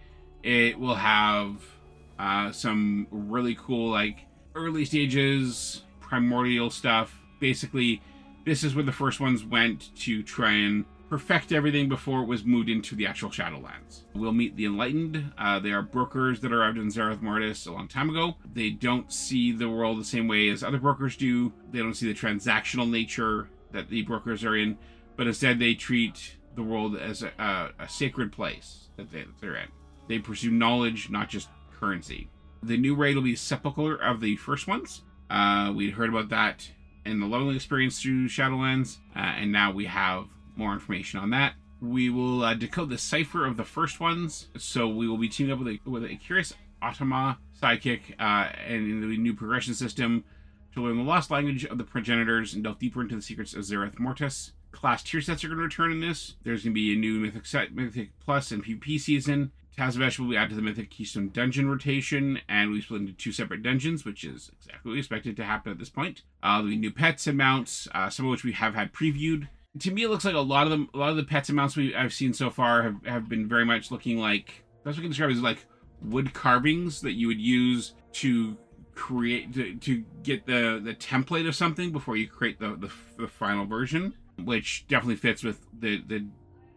it 0.43 0.79
will 0.79 0.95
have 0.95 1.63
uh, 2.19 2.51
some 2.51 3.07
really 3.11 3.55
cool 3.55 3.89
like 3.89 4.25
early 4.55 4.85
stages, 4.85 5.83
primordial 5.99 6.69
stuff. 6.69 7.17
Basically, 7.39 8.01
this 8.45 8.63
is 8.63 8.75
where 8.75 8.83
the 8.83 8.91
first 8.91 9.19
ones 9.19 9.43
went 9.43 9.95
to 9.97 10.23
try 10.23 10.51
and 10.51 10.85
perfect 11.13 11.51
everything 11.51 11.87
before 11.87 12.23
it 12.23 12.25
was 12.25 12.43
moved 12.43 12.67
into 12.67 12.95
the 12.95 13.05
actual 13.05 13.29
Shadowlands. 13.29 14.01
We'll 14.15 14.31
meet 14.31 14.55
the 14.55 14.65
Enlightened. 14.65 15.31
Uh, 15.37 15.59
they 15.59 15.71
are 15.71 15.83
brokers 15.83 16.39
that 16.39 16.51
arrived 16.51 16.79
in 16.79 16.87
Zereth 16.87 17.21
Mortis 17.21 17.67
a 17.67 17.71
long 17.71 17.87
time 17.87 18.09
ago. 18.09 18.33
They 18.51 18.71
don't 18.71 19.13
see 19.13 19.51
the 19.51 19.69
world 19.69 19.99
the 19.99 20.05
same 20.05 20.27
way 20.27 20.49
as 20.49 20.63
other 20.63 20.79
brokers 20.79 21.15
do. 21.15 21.53
They 21.69 21.77
don't 21.77 21.93
see 21.93 22.11
the 22.11 22.19
transactional 22.19 22.89
nature 22.89 23.47
that 23.73 23.89
the 23.89 24.01
brokers 24.01 24.43
are 24.43 24.55
in, 24.55 24.75
but 25.15 25.27
instead 25.27 25.59
they 25.59 25.75
treat 25.75 26.37
the 26.55 26.63
world 26.63 26.97
as 26.97 27.21
a, 27.21 27.71
a, 27.77 27.87
sacred 27.87 28.31
place 28.31 28.89
that, 28.97 29.11
they, 29.11 29.19
that 29.19 29.39
they're 29.39 29.55
in. 29.55 29.69
They 30.07 30.17
pursue 30.17 30.49
knowledge, 30.49 31.11
not 31.11 31.29
just 31.29 31.47
currency. 31.79 32.27
The 32.63 32.77
new 32.77 32.95
raid 32.95 33.17
will 33.17 33.23
be 33.23 33.35
Sepulchre 33.35 34.01
of 34.01 34.19
the 34.19 34.35
first 34.37 34.65
ones. 34.65 35.03
Uh, 35.29 35.73
we 35.75 35.91
heard 35.91 36.09
about 36.09 36.29
that 36.29 36.71
in 37.05 37.19
the 37.19 37.27
leveling 37.27 37.55
experience 37.55 38.01
through 38.01 38.29
Shadowlands, 38.29 38.97
uh, 39.15 39.19
and 39.19 39.51
now 39.51 39.71
we 39.71 39.85
have 39.85 40.25
more 40.55 40.73
information 40.73 41.19
on 41.19 41.29
that. 41.31 41.53
We 41.81 42.09
will 42.09 42.43
uh, 42.43 42.53
decode 42.53 42.89
the 42.89 42.97
cipher 42.97 43.45
of 43.45 43.57
the 43.57 43.65
first 43.65 43.99
ones. 43.99 44.47
So 44.57 44.87
we 44.87 45.07
will 45.07 45.17
be 45.17 45.29
teaming 45.29 45.51
up 45.51 45.59
with 45.59 45.67
a, 45.67 45.79
with 45.89 46.05
a 46.05 46.15
curious 46.15 46.53
Automa 46.81 47.37
sidekick 47.61 48.11
uh, 48.19 48.51
and 48.67 48.89
in 48.89 49.01
the 49.01 49.17
new 49.17 49.33
progression 49.33 49.73
system 49.73 50.23
to 50.73 50.81
learn 50.81 50.97
the 50.97 51.03
lost 51.03 51.31
language 51.31 51.65
of 51.65 51.77
the 51.77 51.83
progenitors 51.83 52.53
and 52.53 52.63
delve 52.63 52.79
deeper 52.79 53.01
into 53.01 53.15
the 53.15 53.21
secrets 53.21 53.53
of 53.53 53.61
Zereth 53.61 53.99
Mortis. 53.99 54.53
Class 54.71 55.03
tier 55.03 55.21
sets 55.21 55.43
are 55.43 55.47
going 55.47 55.59
to 55.59 55.63
return 55.63 55.91
in 55.91 55.99
this. 55.99 56.35
There's 56.43 56.63
going 56.63 56.73
to 56.73 56.75
be 56.75 56.93
a 56.93 56.97
new 56.97 57.19
Mythic 57.19 57.45
set, 57.45 57.73
Mythic 57.75 58.09
Plus 58.19 58.51
and 58.51 58.65
PvP 58.65 58.99
season. 58.99 59.51
Tazavesh 59.77 60.19
will 60.19 60.29
be 60.29 60.37
added 60.37 60.49
to 60.49 60.55
the 60.55 60.61
Mythic 60.61 60.91
Keystone 60.91 61.29
dungeon 61.29 61.69
rotation, 61.69 62.39
and 62.47 62.71
we 62.71 62.81
split 62.81 63.01
into 63.01 63.13
two 63.13 63.31
separate 63.31 63.63
dungeons, 63.63 64.05
which 64.05 64.23
is 64.23 64.51
exactly 64.59 64.89
what 64.89 64.93
we 64.93 64.99
expected 64.99 65.35
to 65.37 65.43
happen 65.43 65.71
at 65.71 65.79
this 65.79 65.89
point. 65.89 66.21
Uh, 66.41 66.57
there'll 66.57 66.69
be 66.69 66.75
new 66.75 66.91
pets 66.91 67.25
and 67.27 67.37
mounts, 67.37 67.87
uh, 67.93 68.09
some 68.09 68.25
of 68.25 68.31
which 68.31 68.43
we 68.43 68.51
have 68.53 68.75
had 68.75 68.93
previewed 68.93 69.47
to 69.79 69.91
me, 69.91 70.03
it 70.03 70.09
looks 70.09 70.25
like 70.25 70.35
a 70.35 70.39
lot 70.39 70.65
of 70.65 70.71
them, 70.71 70.89
a 70.93 70.97
lot 70.97 71.09
of 71.09 71.17
the 71.17 71.23
pets 71.23 71.49
amounts 71.49 71.75
we 71.75 71.95
I've 71.95 72.13
seen 72.13 72.33
so 72.33 72.49
far 72.49 72.83
have, 72.83 73.05
have 73.05 73.29
been 73.29 73.47
very 73.47 73.65
much 73.65 73.91
looking 73.91 74.17
like 74.17 74.63
that's 74.83 74.97
what 74.97 75.01
we 75.01 75.03
can 75.03 75.11
describe 75.11 75.31
as 75.31 75.41
like 75.41 75.65
wood 76.01 76.33
carvings 76.33 77.01
that 77.01 77.13
you 77.13 77.27
would 77.27 77.39
use 77.39 77.93
to 78.13 78.57
create 78.95 79.53
to, 79.53 79.75
to 79.75 80.03
get 80.21 80.45
the 80.45 80.79
the 80.83 80.93
template 80.93 81.47
of 81.47 81.55
something 81.55 81.91
before 81.91 82.15
you 82.15 82.27
create 82.27 82.59
the, 82.59 82.75
the 82.75 82.91
the 83.17 83.27
final 83.27 83.65
version, 83.65 84.13
which 84.43 84.85
definitely 84.87 85.15
fits 85.15 85.43
with 85.43 85.65
the 85.79 86.01
the 86.07 86.25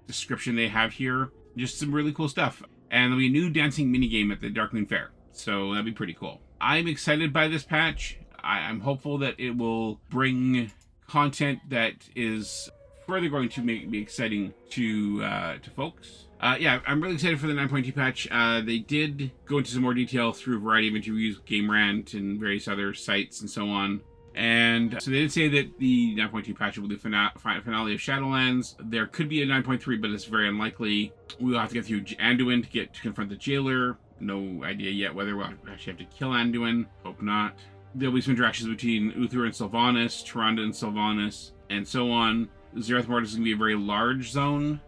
description 0.07 0.57
they 0.57 0.69
have 0.69 0.93
here. 0.93 1.31
Just 1.57 1.79
some 1.79 1.93
really 1.93 2.13
cool 2.13 2.29
stuff, 2.29 2.63
and 2.91 3.13
there'll 3.13 3.19
be 3.19 3.29
a 3.29 3.31
new 3.31 3.51
dancing 3.51 3.91
mini 3.91 4.09
game 4.09 4.31
at 4.31 4.41
the 4.41 4.51
Darkmoon 4.51 4.89
fair 4.89 5.11
so 5.37 5.71
that'd 5.73 5.85
be 5.85 5.93
pretty 5.93 6.15
cool. 6.15 6.41
I'm 6.61 6.89
excited 6.89 7.33
by 7.33 7.49
this 7.49 7.63
patch. 7.63 8.19
I, 8.43 8.61
I'm 8.61 8.81
hopeful 8.81 9.19
that 9.19 9.39
it 9.39 9.57
will 9.57 10.01
bring 10.11 10.71
content 11.07 11.61
that 11.69 11.95
is 12.15 12.71
further 13.07 13.29
going 13.29 13.49
to 13.51 13.63
make 13.63 13.89
me 13.89 13.99
exciting 13.99 14.53
to 14.71 15.23
uh, 15.23 15.59
to 15.59 15.71
folks. 15.71 16.27
Uh, 16.41 16.57
yeah, 16.59 16.81
I'm 16.87 17.01
really 17.01 17.15
excited 17.15 17.41
for 17.41 17.47
the 17.47 17.55
9.2 17.55 17.95
patch. 17.95 18.29
Uh, 18.31 18.61
they 18.61 18.79
did 18.79 19.31
go 19.47 19.59
into 19.59 19.71
some 19.71 19.83
more 19.83 19.95
detail 19.95 20.33
through 20.33 20.59
a 20.59 20.61
variety 20.61 20.89
of 20.89 20.95
interviews, 20.95 21.39
Game 21.47 21.71
Rant, 21.71 22.13
and 22.13 22.39
various 22.39 22.69
other 22.69 22.93
sites 22.93 23.41
and 23.41 23.49
so 23.49 23.69
on. 23.69 24.03
And 24.35 25.01
so 25.01 25.11
they 25.11 25.21
did 25.21 25.33
say 25.33 25.49
that 25.49 25.79
the 25.79 26.15
9.2 26.17 26.57
patch 26.59 26.77
will 26.77 26.89
be 26.89 26.95
the 26.95 27.01
finale 27.01 27.95
of 27.95 28.01
Shadowlands. 28.01 28.75
There 28.91 29.07
could 29.07 29.31
be 29.31 29.43
a 29.43 29.47
9.3, 29.47 29.99
but 30.01 30.11
it's 30.11 30.27
very 30.27 30.47
unlikely. 30.47 31.15
We 31.41 31.53
will 31.53 31.59
have 31.59 31.71
to 31.71 31.75
get 31.75 31.87
through 31.87 32.03
Anduin 32.03 32.63
to 32.63 32.69
get 32.69 32.93
to 32.93 33.01
confront 33.01 33.31
the 33.31 33.37
jailer. 33.37 33.97
No 34.21 34.63
idea 34.63 34.91
yet 34.91 35.15
whether 35.15 35.37
we'll 35.37 35.47
actually 35.47 35.93
have 35.93 35.99
to 35.99 36.17
kill 36.17 36.31
Anduin. 36.31 36.85
Hope 37.03 37.23
not. 37.23 37.57
There'll 37.95 38.15
be 38.15 38.21
some 38.21 38.33
interactions 38.33 38.69
between 38.69 39.15
Uther 39.17 39.47
and 39.47 39.55
Sylvanas, 39.55 40.23
Tyrande 40.23 40.61
and 40.61 40.73
Sylvanas, 40.73 41.53
and 41.71 41.89
so 41.89 42.11
on. 42.11 42.51
Zereth 42.77 43.09
Mortis 43.09 43.31
is 43.31 43.37
going 43.37 43.45
to 43.45 43.49
be 43.49 43.53
a 43.53 43.57
very 43.57 43.75
large 43.75 44.31
zone, 44.31 44.81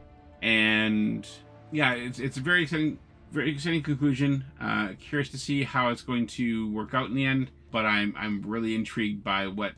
and 0.43 1.27
yeah, 1.73 1.93
it's 1.95 2.19
it's 2.19 2.37
a 2.37 2.41
very 2.41 2.63
exciting, 2.63 2.99
very 3.31 3.51
exciting 3.51 3.83
conclusion. 3.83 4.45
Uh, 4.61 4.91
curious 5.01 5.29
to 5.31 5.39
see 5.39 5.65
how 5.65 5.91
it's 5.91 6.03
going 6.03 6.27
to 6.27 6.71
work 6.73 6.95
out 6.95 7.09
in 7.09 7.15
the 7.15 7.25
end, 7.25 7.51
but 7.71 7.85
I'm 7.87 8.15
I'm 8.17 8.43
really 8.43 8.75
intrigued 8.75 9.25
by 9.25 9.47
what 9.47 9.75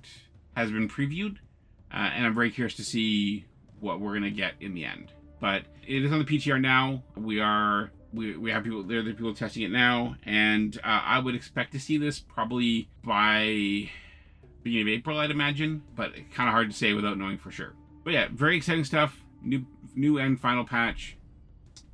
has 0.56 0.70
been 0.70 0.88
previewed, 0.88 1.36
uh, 1.92 2.10
and 2.14 2.26
I'm 2.26 2.34
very 2.34 2.50
curious 2.50 2.74
to 2.76 2.84
see 2.84 3.46
what 3.80 4.00
we're 4.00 4.14
gonna 4.14 4.30
get 4.30 4.54
in 4.60 4.74
the 4.74 4.84
end. 4.84 5.12
But 5.40 5.62
it 5.86 6.04
is 6.04 6.12
on 6.12 6.18
the 6.18 6.24
PTR 6.24 6.60
now. 6.60 7.02
We 7.16 7.40
are 7.40 7.90
we, 8.12 8.36
we 8.36 8.50
have 8.50 8.64
people 8.64 8.82
there. 8.82 9.02
There 9.02 9.12
are 9.12 9.16
people 9.16 9.34
testing 9.34 9.62
it 9.62 9.70
now, 9.70 10.16
and 10.24 10.76
uh, 10.78 11.02
I 11.04 11.18
would 11.18 11.34
expect 11.34 11.72
to 11.72 11.80
see 11.80 11.96
this 11.96 12.20
probably 12.20 12.88
by 13.04 13.90
beginning 14.62 14.88
of 14.88 14.98
April, 14.98 15.18
I'd 15.18 15.30
imagine. 15.30 15.82
But 15.96 16.14
kind 16.34 16.48
of 16.48 16.54
hard 16.54 16.70
to 16.70 16.76
say 16.76 16.92
without 16.92 17.18
knowing 17.18 17.38
for 17.38 17.50
sure. 17.50 17.74
But 18.04 18.12
yeah, 18.12 18.28
very 18.32 18.56
exciting 18.56 18.84
stuff. 18.84 19.20
New 19.42 19.66
new 19.94 20.18
and 20.18 20.40
final 20.40 20.64
patch. 20.64 21.16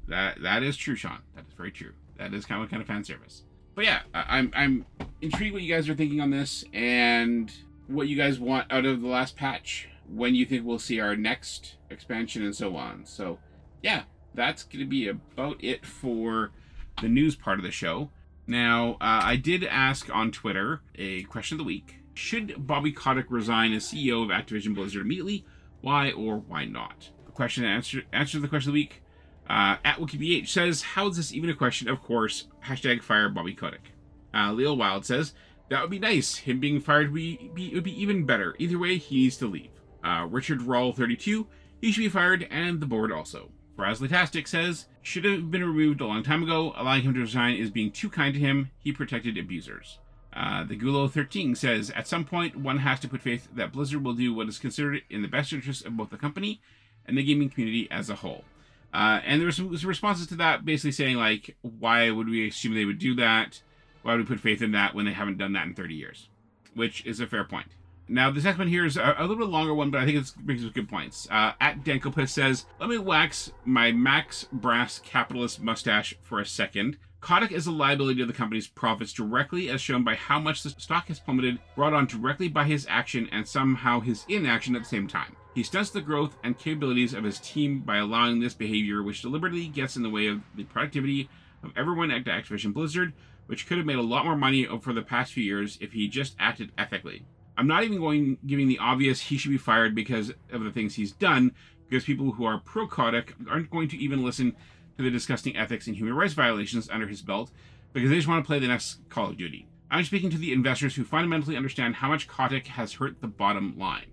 That 0.08 0.42
that 0.42 0.62
is 0.62 0.76
true, 0.76 0.96
Sean. 0.96 1.18
That 1.34 1.46
is 1.48 1.54
very 1.54 1.70
true. 1.70 1.92
That 2.18 2.32
is 2.32 2.44
kind 2.44 2.62
of 2.62 2.70
kind 2.70 2.80
of 2.80 2.88
fan 2.88 3.04
service. 3.04 3.42
But 3.74 3.84
yeah, 3.84 4.02
I'm 4.14 4.50
I'm 4.54 4.86
intrigued 5.20 5.52
what 5.52 5.62
you 5.62 5.72
guys 5.72 5.88
are 5.88 5.94
thinking 5.94 6.20
on 6.20 6.30
this 6.30 6.64
and 6.72 7.52
what 7.88 8.08
you 8.08 8.16
guys 8.16 8.38
want 8.40 8.72
out 8.72 8.84
of 8.84 9.02
the 9.02 9.08
last 9.08 9.36
patch. 9.36 9.88
When 10.08 10.34
you 10.34 10.46
think 10.46 10.64
we'll 10.64 10.78
see 10.78 11.00
our 11.00 11.16
next 11.16 11.74
expansion 11.90 12.44
and 12.44 12.54
so 12.54 12.76
on. 12.76 13.04
So 13.06 13.38
yeah, 13.82 14.04
that's 14.34 14.62
going 14.62 14.80
to 14.80 14.86
be 14.88 15.08
about 15.08 15.62
it 15.62 15.84
for 15.84 16.52
the 17.00 17.08
news 17.08 17.34
part 17.34 17.58
of 17.58 17.64
the 17.64 17.70
show. 17.70 18.10
Now, 18.46 18.92
uh, 19.00 19.20
I 19.24 19.36
did 19.36 19.64
ask 19.64 20.14
on 20.14 20.30
Twitter 20.30 20.80
a 20.94 21.24
question 21.24 21.56
of 21.56 21.58
the 21.58 21.64
week. 21.64 21.96
Should 22.14 22.66
Bobby 22.66 22.92
Kotick 22.92 23.26
resign 23.28 23.72
as 23.72 23.84
CEO 23.84 24.22
of 24.22 24.30
Activision 24.30 24.74
Blizzard 24.74 25.02
immediately? 25.02 25.44
Why 25.86 26.10
or 26.10 26.38
why 26.38 26.64
not? 26.64 27.10
The 27.26 27.30
question 27.30 27.64
answer 27.64 28.02
answer 28.12 28.40
the 28.40 28.48
question 28.48 28.70
of 28.70 28.74
the 28.74 28.80
week. 28.80 29.04
Uh, 29.48 29.76
at 29.84 29.98
WikiBH 29.98 30.48
says, 30.48 30.82
How 30.82 31.06
is 31.06 31.16
this 31.16 31.32
even 31.32 31.48
a 31.48 31.54
question? 31.54 31.88
Of 31.88 32.02
course, 32.02 32.48
hashtag 32.64 33.04
fire 33.04 33.28
Bobby 33.28 33.54
Kotick. 33.54 33.92
Uh, 34.34 34.52
Leo 34.52 34.74
Wild 34.74 35.06
says, 35.06 35.32
That 35.70 35.82
would 35.82 35.90
be 35.92 36.00
nice. 36.00 36.38
Him 36.38 36.58
being 36.58 36.80
fired 36.80 37.12
would 37.12 37.14
be, 37.14 37.52
be, 37.54 37.72
would 37.72 37.84
be 37.84 38.02
even 38.02 38.26
better. 38.26 38.56
Either 38.58 38.80
way, 38.80 38.96
he 38.96 39.14
needs 39.14 39.36
to 39.36 39.46
leave. 39.46 39.70
Uh, 40.02 40.26
Richard 40.28 40.58
Rawl 40.58 40.92
32 40.92 41.46
he 41.80 41.92
should 41.92 42.00
be 42.00 42.08
fired, 42.08 42.48
and 42.50 42.80
the 42.80 42.86
board 42.86 43.12
also. 43.12 43.52
Rasley 43.78 44.08
Tastic 44.08 44.48
says, 44.48 44.86
should 45.02 45.24
have 45.24 45.52
been 45.52 45.64
removed 45.64 46.00
a 46.00 46.06
long 46.06 46.24
time 46.24 46.42
ago. 46.42 46.74
Allowing 46.76 47.02
him 47.02 47.14
to 47.14 47.20
resign 47.20 47.54
is 47.54 47.70
being 47.70 47.92
too 47.92 48.10
kind 48.10 48.34
to 48.34 48.40
him. 48.40 48.72
He 48.80 48.90
protected 48.90 49.38
abusers. 49.38 50.00
Uh, 50.36 50.64
the 50.64 50.76
Gulo 50.76 51.10
13 51.10 51.54
says, 51.54 51.90
at 51.96 52.06
some 52.06 52.22
point, 52.22 52.56
one 52.56 52.78
has 52.78 53.00
to 53.00 53.08
put 53.08 53.22
faith 53.22 53.48
that 53.54 53.72
Blizzard 53.72 54.04
will 54.04 54.12
do 54.12 54.34
what 54.34 54.48
is 54.48 54.58
considered 54.58 55.00
in 55.08 55.22
the 55.22 55.28
best 55.28 55.50
interest 55.50 55.86
of 55.86 55.96
both 55.96 56.10
the 56.10 56.18
company 56.18 56.60
and 57.06 57.16
the 57.16 57.22
gaming 57.22 57.48
community 57.48 57.88
as 57.90 58.10
a 58.10 58.16
whole. 58.16 58.44
Uh, 58.92 59.20
and 59.24 59.40
there 59.40 59.46
were 59.46 59.52
some, 59.52 59.70
responses 59.70 60.26
to 60.26 60.34
that 60.36 60.66
basically 60.66 60.92
saying, 60.92 61.16
like, 61.16 61.56
why 61.62 62.10
would 62.10 62.28
we 62.28 62.48
assume 62.48 62.74
they 62.74 62.84
would 62.84 62.98
do 62.98 63.14
that? 63.14 63.62
Why 64.02 64.12
would 64.12 64.28
we 64.28 64.34
put 64.34 64.42
faith 64.42 64.60
in 64.60 64.72
that 64.72 64.94
when 64.94 65.06
they 65.06 65.12
haven't 65.12 65.38
done 65.38 65.54
that 65.54 65.66
in 65.66 65.74
30 65.74 65.94
years? 65.94 66.28
Which 66.74 67.04
is 67.06 67.18
a 67.18 67.26
fair 67.26 67.44
point. 67.44 67.68
Now, 68.08 68.30
the 68.30 68.40
next 68.40 68.58
one 68.58 68.68
here 68.68 68.84
is 68.84 68.98
a, 68.98 69.16
a, 69.18 69.22
little 69.22 69.36
bit 69.36 69.48
longer 69.48 69.74
one, 69.74 69.90
but 69.90 70.00
I 70.00 70.04
think 70.04 70.18
it 70.18 70.32
brings 70.38 70.64
us 70.64 70.70
good 70.70 70.88
points. 70.88 71.26
Uh, 71.30 71.52
at 71.60 71.82
Dankopus 71.82 72.28
says, 72.28 72.66
Let 72.78 72.90
me 72.90 72.98
wax 72.98 73.52
my 73.64 73.90
Max 73.90 74.46
Brass 74.52 74.98
capitalist 74.98 75.60
mustache 75.60 76.14
for 76.22 76.38
a 76.38 76.46
second. 76.46 76.98
Kotick 77.20 77.50
is 77.50 77.66
a 77.66 77.72
liability 77.72 78.20
to 78.20 78.26
the 78.26 78.32
company's 78.32 78.68
profits 78.68 79.12
directly 79.12 79.68
as 79.70 79.80
shown 79.80 80.04
by 80.04 80.14
how 80.14 80.38
much 80.38 80.62
the 80.62 80.70
stock 80.70 81.08
has 81.08 81.18
plummeted, 81.18 81.58
brought 81.74 81.92
on 81.92 82.06
directly 82.06 82.48
by 82.48 82.64
his 82.64 82.86
action 82.88 83.28
and 83.32 83.48
somehow 83.48 84.00
his 84.00 84.24
inaction 84.28 84.76
at 84.76 84.82
the 84.82 84.88
same 84.88 85.08
time. 85.08 85.34
He 85.54 85.62
stunts 85.62 85.90
the 85.90 86.02
growth 86.02 86.36
and 86.44 86.58
capabilities 86.58 87.14
of 87.14 87.24
his 87.24 87.40
team 87.40 87.80
by 87.80 87.96
allowing 87.96 88.38
this 88.38 88.54
behavior, 88.54 89.02
which 89.02 89.22
deliberately 89.22 89.66
gets 89.68 89.96
in 89.96 90.02
the 90.02 90.10
way 90.10 90.26
of 90.26 90.42
the 90.54 90.64
productivity 90.64 91.28
of 91.62 91.72
everyone 91.76 92.10
at 92.10 92.24
Activision 92.24 92.74
Blizzard, 92.74 93.12
which 93.46 93.66
could 93.66 93.78
have 93.78 93.86
made 93.86 93.96
a 93.96 94.02
lot 94.02 94.24
more 94.24 94.36
money 94.36 94.66
over 94.66 94.92
the 94.92 95.02
past 95.02 95.32
few 95.32 95.42
years 95.42 95.78
if 95.80 95.92
he 95.92 96.08
just 96.08 96.36
acted 96.38 96.72
ethically. 96.76 97.24
I'm 97.56 97.66
not 97.66 97.84
even 97.84 97.98
going 97.98 98.36
giving 98.46 98.68
the 98.68 98.78
obvious 98.78 99.20
he 99.20 99.38
should 99.38 99.50
be 99.50 99.56
fired 99.56 99.94
because 99.94 100.32
of 100.52 100.62
the 100.62 100.70
things 100.70 100.94
he's 100.94 101.12
done, 101.12 101.52
because 101.88 102.04
people 102.04 102.32
who 102.32 102.44
are 102.44 102.58
pro 102.58 102.86
Kotick 102.86 103.34
aren't 103.50 103.70
going 103.70 103.88
to 103.88 103.96
even 103.96 104.22
listen 104.22 104.54
to 104.96 105.02
the 105.02 105.10
disgusting 105.10 105.56
ethics 105.56 105.86
and 105.86 105.96
human 105.96 106.14
rights 106.14 106.34
violations 106.34 106.88
under 106.90 107.06
his 107.06 107.22
belt 107.22 107.50
because 107.92 108.10
they 108.10 108.16
just 108.16 108.28
want 108.28 108.44
to 108.44 108.46
play 108.46 108.58
the 108.58 108.68
next 108.68 108.98
Call 109.08 109.30
of 109.30 109.36
Duty. 109.36 109.66
I'm 109.90 110.04
speaking 110.04 110.30
to 110.30 110.38
the 110.38 110.52
investors 110.52 110.94
who 110.96 111.04
fundamentally 111.04 111.56
understand 111.56 111.94
how 111.94 112.08
much 112.08 112.28
Kotick 112.28 112.66
has 112.66 112.94
hurt 112.94 113.20
the 113.20 113.28
bottom 113.28 113.78
line. 113.78 114.06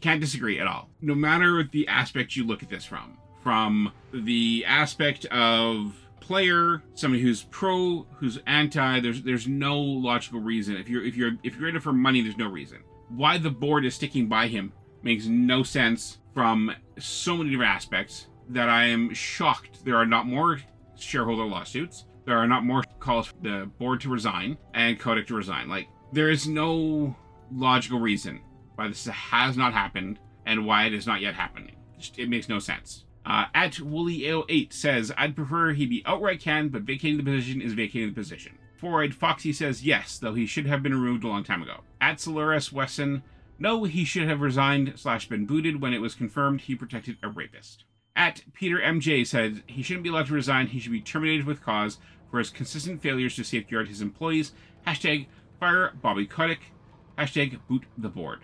Can't 0.00 0.20
disagree 0.20 0.60
at 0.60 0.66
all. 0.66 0.90
No 1.00 1.14
matter 1.14 1.62
the 1.64 1.88
aspect 1.88 2.36
you 2.36 2.46
look 2.46 2.62
at 2.62 2.68
this 2.68 2.84
from, 2.84 3.16
from 3.42 3.92
the 4.12 4.64
aspect 4.66 5.24
of 5.26 5.94
player, 6.24 6.82
somebody 6.94 7.22
who's 7.22 7.44
pro, 7.44 8.06
who's 8.16 8.38
anti. 8.46 9.00
There's 9.00 9.22
there's 9.22 9.46
no 9.46 9.78
logical 9.78 10.40
reason. 10.40 10.76
If 10.76 10.88
you're 10.88 11.04
if 11.04 11.16
you're 11.16 11.32
if 11.42 11.56
you're 11.56 11.68
in 11.68 11.76
it 11.76 11.82
for 11.82 11.92
money, 11.92 12.22
there's 12.22 12.38
no 12.38 12.48
reason. 12.48 12.78
Why 13.08 13.38
the 13.38 13.50
board 13.50 13.84
is 13.84 13.94
sticking 13.94 14.26
by 14.26 14.48
him 14.48 14.72
makes 15.02 15.26
no 15.26 15.62
sense 15.62 16.18
from 16.32 16.74
so 16.98 17.36
many 17.36 17.50
different 17.50 17.70
aspects 17.70 18.26
that 18.50 18.68
I 18.68 18.84
am 18.84 19.12
shocked 19.14 19.84
there 19.84 19.96
are 19.96 20.06
not 20.06 20.26
more 20.26 20.60
shareholder 20.96 21.44
lawsuits. 21.44 22.06
There 22.24 22.38
are 22.38 22.46
not 22.46 22.64
more 22.64 22.82
calls 23.00 23.26
for 23.28 23.36
the 23.42 23.70
board 23.78 24.00
to 24.02 24.08
resign 24.08 24.56
and 24.72 24.98
Kotick 24.98 25.26
to 25.28 25.34
resign. 25.34 25.68
Like 25.68 25.88
there 26.12 26.30
is 26.30 26.48
no 26.48 27.16
logical 27.52 28.00
reason 28.00 28.40
why 28.76 28.88
this 28.88 29.06
has 29.06 29.56
not 29.56 29.72
happened 29.72 30.18
and 30.46 30.66
why 30.66 30.84
it 30.84 30.94
is 30.94 31.06
not 31.06 31.20
yet 31.20 31.34
happening. 31.34 31.76
It 32.16 32.28
makes 32.28 32.48
no 32.48 32.58
sense. 32.58 33.04
Uh, 33.26 33.46
at 33.54 33.72
Wooly8 33.72 34.72
says, 34.72 35.12
I'd 35.16 35.34
prefer 35.36 35.72
he 35.72 35.86
be 35.86 36.02
outright 36.04 36.40
canned, 36.40 36.72
but 36.72 36.82
vacating 36.82 37.16
the 37.16 37.22
position 37.22 37.62
is 37.62 37.72
vacating 37.72 38.08
the 38.08 38.14
position. 38.14 38.58
Four-eyed 38.76 39.14
Foxy 39.14 39.52
says 39.52 39.84
yes, 39.84 40.18
though 40.18 40.34
he 40.34 40.44
should 40.44 40.66
have 40.66 40.82
been 40.82 40.92
removed 40.92 41.24
a 41.24 41.28
long 41.28 41.42
time 41.42 41.62
ago. 41.62 41.80
At 42.02 42.20
Solaris 42.20 42.70
Wesson, 42.70 43.22
no, 43.58 43.84
he 43.84 44.04
should 44.04 44.28
have 44.28 44.42
resigned 44.42 44.94
slash 44.96 45.28
been 45.28 45.46
booted 45.46 45.80
when 45.80 45.94
it 45.94 46.00
was 46.00 46.14
confirmed 46.14 46.62
he 46.62 46.74
protected 46.74 47.16
a 47.22 47.28
rapist. 47.28 47.84
At 48.16 48.42
Peter 48.52 48.78
MJ 48.78 49.26
said 49.26 49.62
he 49.66 49.82
shouldn't 49.82 50.04
be 50.04 50.10
allowed 50.10 50.26
to 50.26 50.34
resign, 50.34 50.68
he 50.68 50.78
should 50.78 50.92
be 50.92 51.00
terminated 51.00 51.46
with 51.46 51.62
cause 51.62 51.98
for 52.30 52.38
his 52.38 52.50
consistent 52.50 53.02
failures 53.02 53.36
to 53.36 53.44
safeguard 53.44 53.88
his 53.88 54.00
employees. 54.00 54.52
Hashtag 54.86 55.26
fire 55.58 55.92
Bobby 56.00 56.26
Kotick. 56.26 56.72
Hashtag 57.18 57.58
boot 57.68 57.84
the 57.98 58.08
board. 58.08 58.40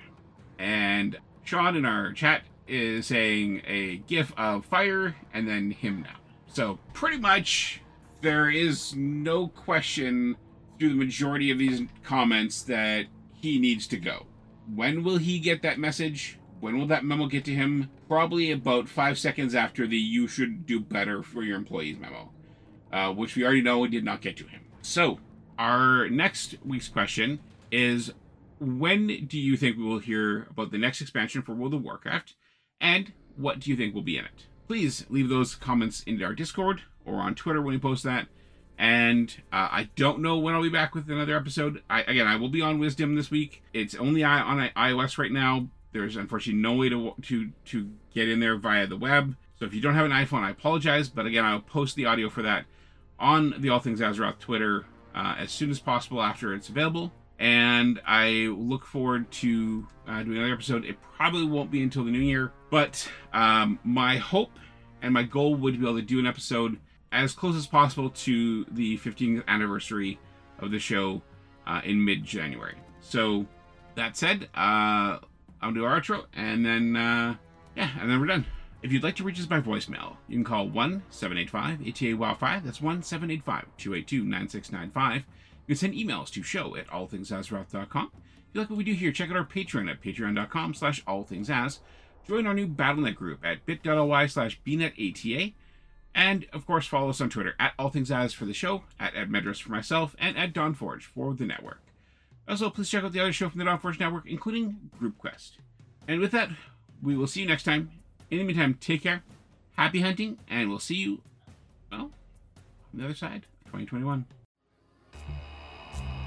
And 0.59 1.19
Sean 1.45 1.77
in 1.77 1.85
our 1.85 2.13
chat 2.13 2.43
is 2.67 3.07
saying 3.07 3.63
a 3.67 3.97
gif 4.07 4.33
of 4.37 4.65
fire 4.65 5.17
and 5.33 5.49
then 5.49 5.71
him 5.71 6.03
now. 6.03 6.19
So 6.47 6.79
pretty 6.93 7.19
much 7.19 7.81
there 8.23 8.51
is 8.51 8.95
no 8.95 9.49
question 9.49 10.37
through 10.79 10.91
the 10.91 10.95
majority 10.95 11.51
of 11.51 11.59
these 11.59 11.83
comments 12.03 12.63
that 12.63 13.07
he 13.35 13.59
needs 13.59 13.87
to 13.89 13.99
go. 13.99 14.27
When 14.75 15.03
will 15.03 15.19
he 15.19 15.39
get 15.39 15.63
that 15.63 15.79
message? 15.79 16.39
When 16.61 16.79
will 16.79 16.87
that 16.89 17.05
memo 17.05 17.27
get 17.27 17.45
to 17.47 17.55
him? 17.55 17.91
Probably 18.07 18.51
about 18.53 18.89
five 18.89 19.19
seconds 19.19 19.55
after 19.55 19.87
the 19.87 19.97
you 19.97 20.29
should 20.29 20.67
do 20.67 20.79
better 20.79 21.23
for 21.23 21.43
your 21.43 21.57
employees 21.57 21.99
memo, 21.99 22.31
uh, 22.93 23.13
which 23.13 23.35
we 23.35 23.45
already 23.45 23.63
know 23.63 23.87
did 23.87 24.05
not 24.05 24.21
get 24.21 24.37
to 24.39 24.47
him. 24.47 24.63
So, 24.83 25.19
our 25.59 26.09
next 26.09 26.57
week's 26.65 26.89
question 26.89 27.41
is 27.71 28.13
when 28.61 29.27
do 29.27 29.39
you 29.39 29.57
think 29.57 29.77
we 29.77 29.85
will 29.85 29.99
hear 29.99 30.47
about 30.51 30.71
the 30.71 30.79
next 30.79 31.01
expansion 31.01 31.43
for 31.43 31.55
World 31.55 31.75
of 31.75 31.83
Warcraft? 31.83 32.35
And 32.81 33.13
what 33.37 33.61
do 33.61 33.71
you 33.71 33.77
think 33.77 33.95
will 33.95 34.03
be 34.03 34.19
in 34.19 34.27
it? 34.27 34.47
Please 34.69 35.07
leave 35.09 35.29
those 35.29 35.55
comments 35.55 36.03
in 36.03 36.23
our 36.23 36.35
Discord 36.35 36.83
or 37.05 37.17
on 37.17 37.35
Twitter 37.35 37.61
when 37.61 37.75
we 37.75 37.81
post 37.81 38.05
that. 38.05 38.29
And 38.79 39.35
uh, 39.53 39.69
I 39.71 39.91
don't 39.97 40.21
know 40.21 40.39
when 40.39 40.55
I'll 40.55 40.63
be 40.63 40.71
back 40.71 40.95
with 40.95 41.11
another 41.11 41.37
episode. 41.37 41.83
I, 41.91 42.03
again, 42.03 42.27
I 42.27 42.37
will 42.37 42.49
be 42.49 42.63
on 42.63 42.79
Wisdom 42.79 43.15
this 43.15 43.31
week. 43.31 43.63
It's 43.75 43.95
only 43.95 44.25
on 44.25 44.71
iOS 44.77 45.19
right 45.19 45.33
now. 45.33 45.69
There's 45.93 46.17
unfortunately 46.17 46.63
no 46.63 46.75
way 46.75 46.89
to 46.89 47.15
to 47.23 47.51
to 47.67 47.91
get 48.15 48.29
in 48.29 48.41
there 48.41 48.57
via 48.57 48.87
the 48.87 48.97
web. 48.97 49.37
So 49.59 49.65
if 49.65 49.75
you 49.75 49.81
don't 49.81 49.95
have 49.95 50.07
an 50.07 50.13
iPhone, 50.13 50.43
I 50.43 50.51
apologize. 50.51 51.09
But 51.09 51.27
again, 51.27 51.45
I'll 51.45 51.61
post 51.61 51.97
the 51.97 52.07
audio 52.07 52.31
for 52.31 52.43
that 52.43 52.65
on 53.19 53.55
the 53.59 53.69
All 53.69 53.79
Things 53.79 54.01
Azeroth 54.01 54.39
Twitter 54.39 54.87
uh, 55.15 55.35
as 55.39 55.51
soon 55.51 55.71
as 55.71 55.79
possible 55.79 56.23
after 56.23 56.55
it's 56.55 56.69
available. 56.69 57.13
And 57.39 58.01
I 58.07 58.49
look 58.57 58.85
forward 58.85 59.31
to 59.33 59.87
uh, 60.07 60.23
doing 60.23 60.39
another 60.39 60.53
episode. 60.53 60.85
It 60.85 60.97
probably 61.17 61.45
won't 61.45 61.71
be 61.71 61.83
until 61.83 62.05
the 62.05 62.11
new 62.11 62.19
year, 62.19 62.53
but 62.71 63.09
um, 63.33 63.79
my 63.83 64.19
hope 64.19 64.51
and 65.03 65.15
my 65.15 65.23
goal 65.23 65.55
would 65.55 65.81
be 65.81 65.87
able 65.87 65.97
to 65.97 66.03
do 66.03 66.19
an 66.19 66.27
episode 66.27 66.79
as 67.13 67.33
close 67.33 67.57
as 67.57 67.67
possible 67.67 68.11
to 68.11 68.65
the 68.71 68.99
15th 68.99 69.47
anniversary 69.49 70.19
of 70.59 70.71
the 70.71 70.79
show 70.79 71.23
uh, 71.67 71.81
in 71.85 72.05
mid 72.05 72.25
January. 72.25 72.77
So, 73.01 73.47
that 73.95 74.17
said, 74.17 74.49
uh, 74.55 75.19
I'll 75.63 75.73
do 75.73 75.85
our 75.85 76.01
outro 76.01 76.27
and 76.35 76.65
then, 76.65 76.97
uh, 76.97 77.37
yeah, 77.77 77.91
and 78.01 78.11
then 78.11 78.21
we're 78.21 78.27
done. 78.27 78.47
If 78.83 78.93
you'd 78.93 79.03
like 79.03 79.17
to 79.17 79.25
reach 79.25 79.39
us 79.39 79.47
by 79.47 79.61
voicemail, 79.61 80.17
you 80.27 80.37
can 80.37 80.45
call 80.45 80.69
1 80.69 81.03
785 81.11 81.87
ATA 81.87 82.17
WOW 82.17 82.35
5. 82.35 82.65
That's 82.65 82.81
1 82.81 83.03
785 83.03 83.67
282 83.77 84.25
9695. 84.25 85.17
You 85.17 85.23
can 85.67 85.77
send 85.77 85.95
emails 85.95 86.31
to 86.31 86.43
show 86.43 86.77
at 86.77 86.89
allthingsazeroth.com. 86.89 88.11
If 88.15 88.55
you 88.55 88.61
like 88.61 88.71
what 88.71 88.77
we 88.77 88.85
do 88.85 88.95
here, 88.95 89.13
check 89.13 89.31
out 89.31 89.37
our 89.37 89.45
Patreon 89.45 89.91
at 89.91 90.03
patreon.com 90.03 90.75
slash 90.75 91.05
allthingsaz. 91.05 91.81
Join 92.27 92.47
our 92.47 92.55
new 92.55 92.67
Battle.net 92.67 93.15
group 93.15 93.45
at 93.45 93.67
bit.ly 93.67 94.27
slash 94.27 94.61
bnetata. 94.67 95.55
And, 96.15 96.47
of 96.53 96.67
course, 96.67 96.87
follow 96.87 97.11
us 97.11 97.21
on 97.21 97.31
Twitter 97.31 97.55
at 97.61 97.77
allthingsaz 97.79 98.35
for 98.35 98.47
the 98.47 98.53
show, 98.53 98.85
at 98.99 99.15
edmedris 99.15 99.63
for 99.63 99.71
myself, 99.71 100.17
and 100.19 100.37
at 100.37 100.53
Dawnforge 100.53 101.03
for 101.03 101.35
the 101.35 101.47
network. 101.47 101.90
Also, 102.49 102.71
please 102.71 102.91
check 102.91 103.05
out 103.05 103.13
the 103.13 103.21
other 103.21 103.33
show 103.33 103.49
from 103.49 103.59
the 103.59 103.65
Dawnforge 103.65 104.01
network, 104.01 104.27
including 104.27 104.91
Group 104.99 105.19
Quest. 105.19 105.59
And 106.09 106.21
with 106.21 106.33
that, 106.33 106.51
we 107.03 107.17
will 107.17 107.27
see 107.27 107.41
you 107.41 107.47
next 107.47 107.65
time. 107.65 107.91
In 108.31 108.39
the 108.39 108.45
meantime, 108.45 108.77
take 108.81 109.03
care, 109.03 109.23
happy 109.77 110.01
hunting, 110.01 110.39
and 110.49 110.69
we'll 110.69 110.79
see 110.79 110.97
you, 110.97 111.21
well, 111.91 112.11
on 112.93 112.95
the 112.95 113.05
other 113.05 113.15
side, 113.15 113.47
2021. 113.67 114.27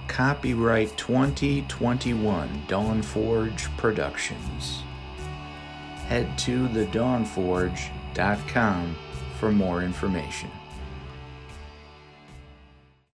Copyright 0.08 0.96
2021 0.98 2.64
Dawnforge 2.68 3.76
Productions. 3.78 4.84
Head 6.08 6.38
to 6.40 6.68
thedawnforge.com 6.68 8.96
for 9.40 9.52
more 9.52 9.82
information. 9.82 10.50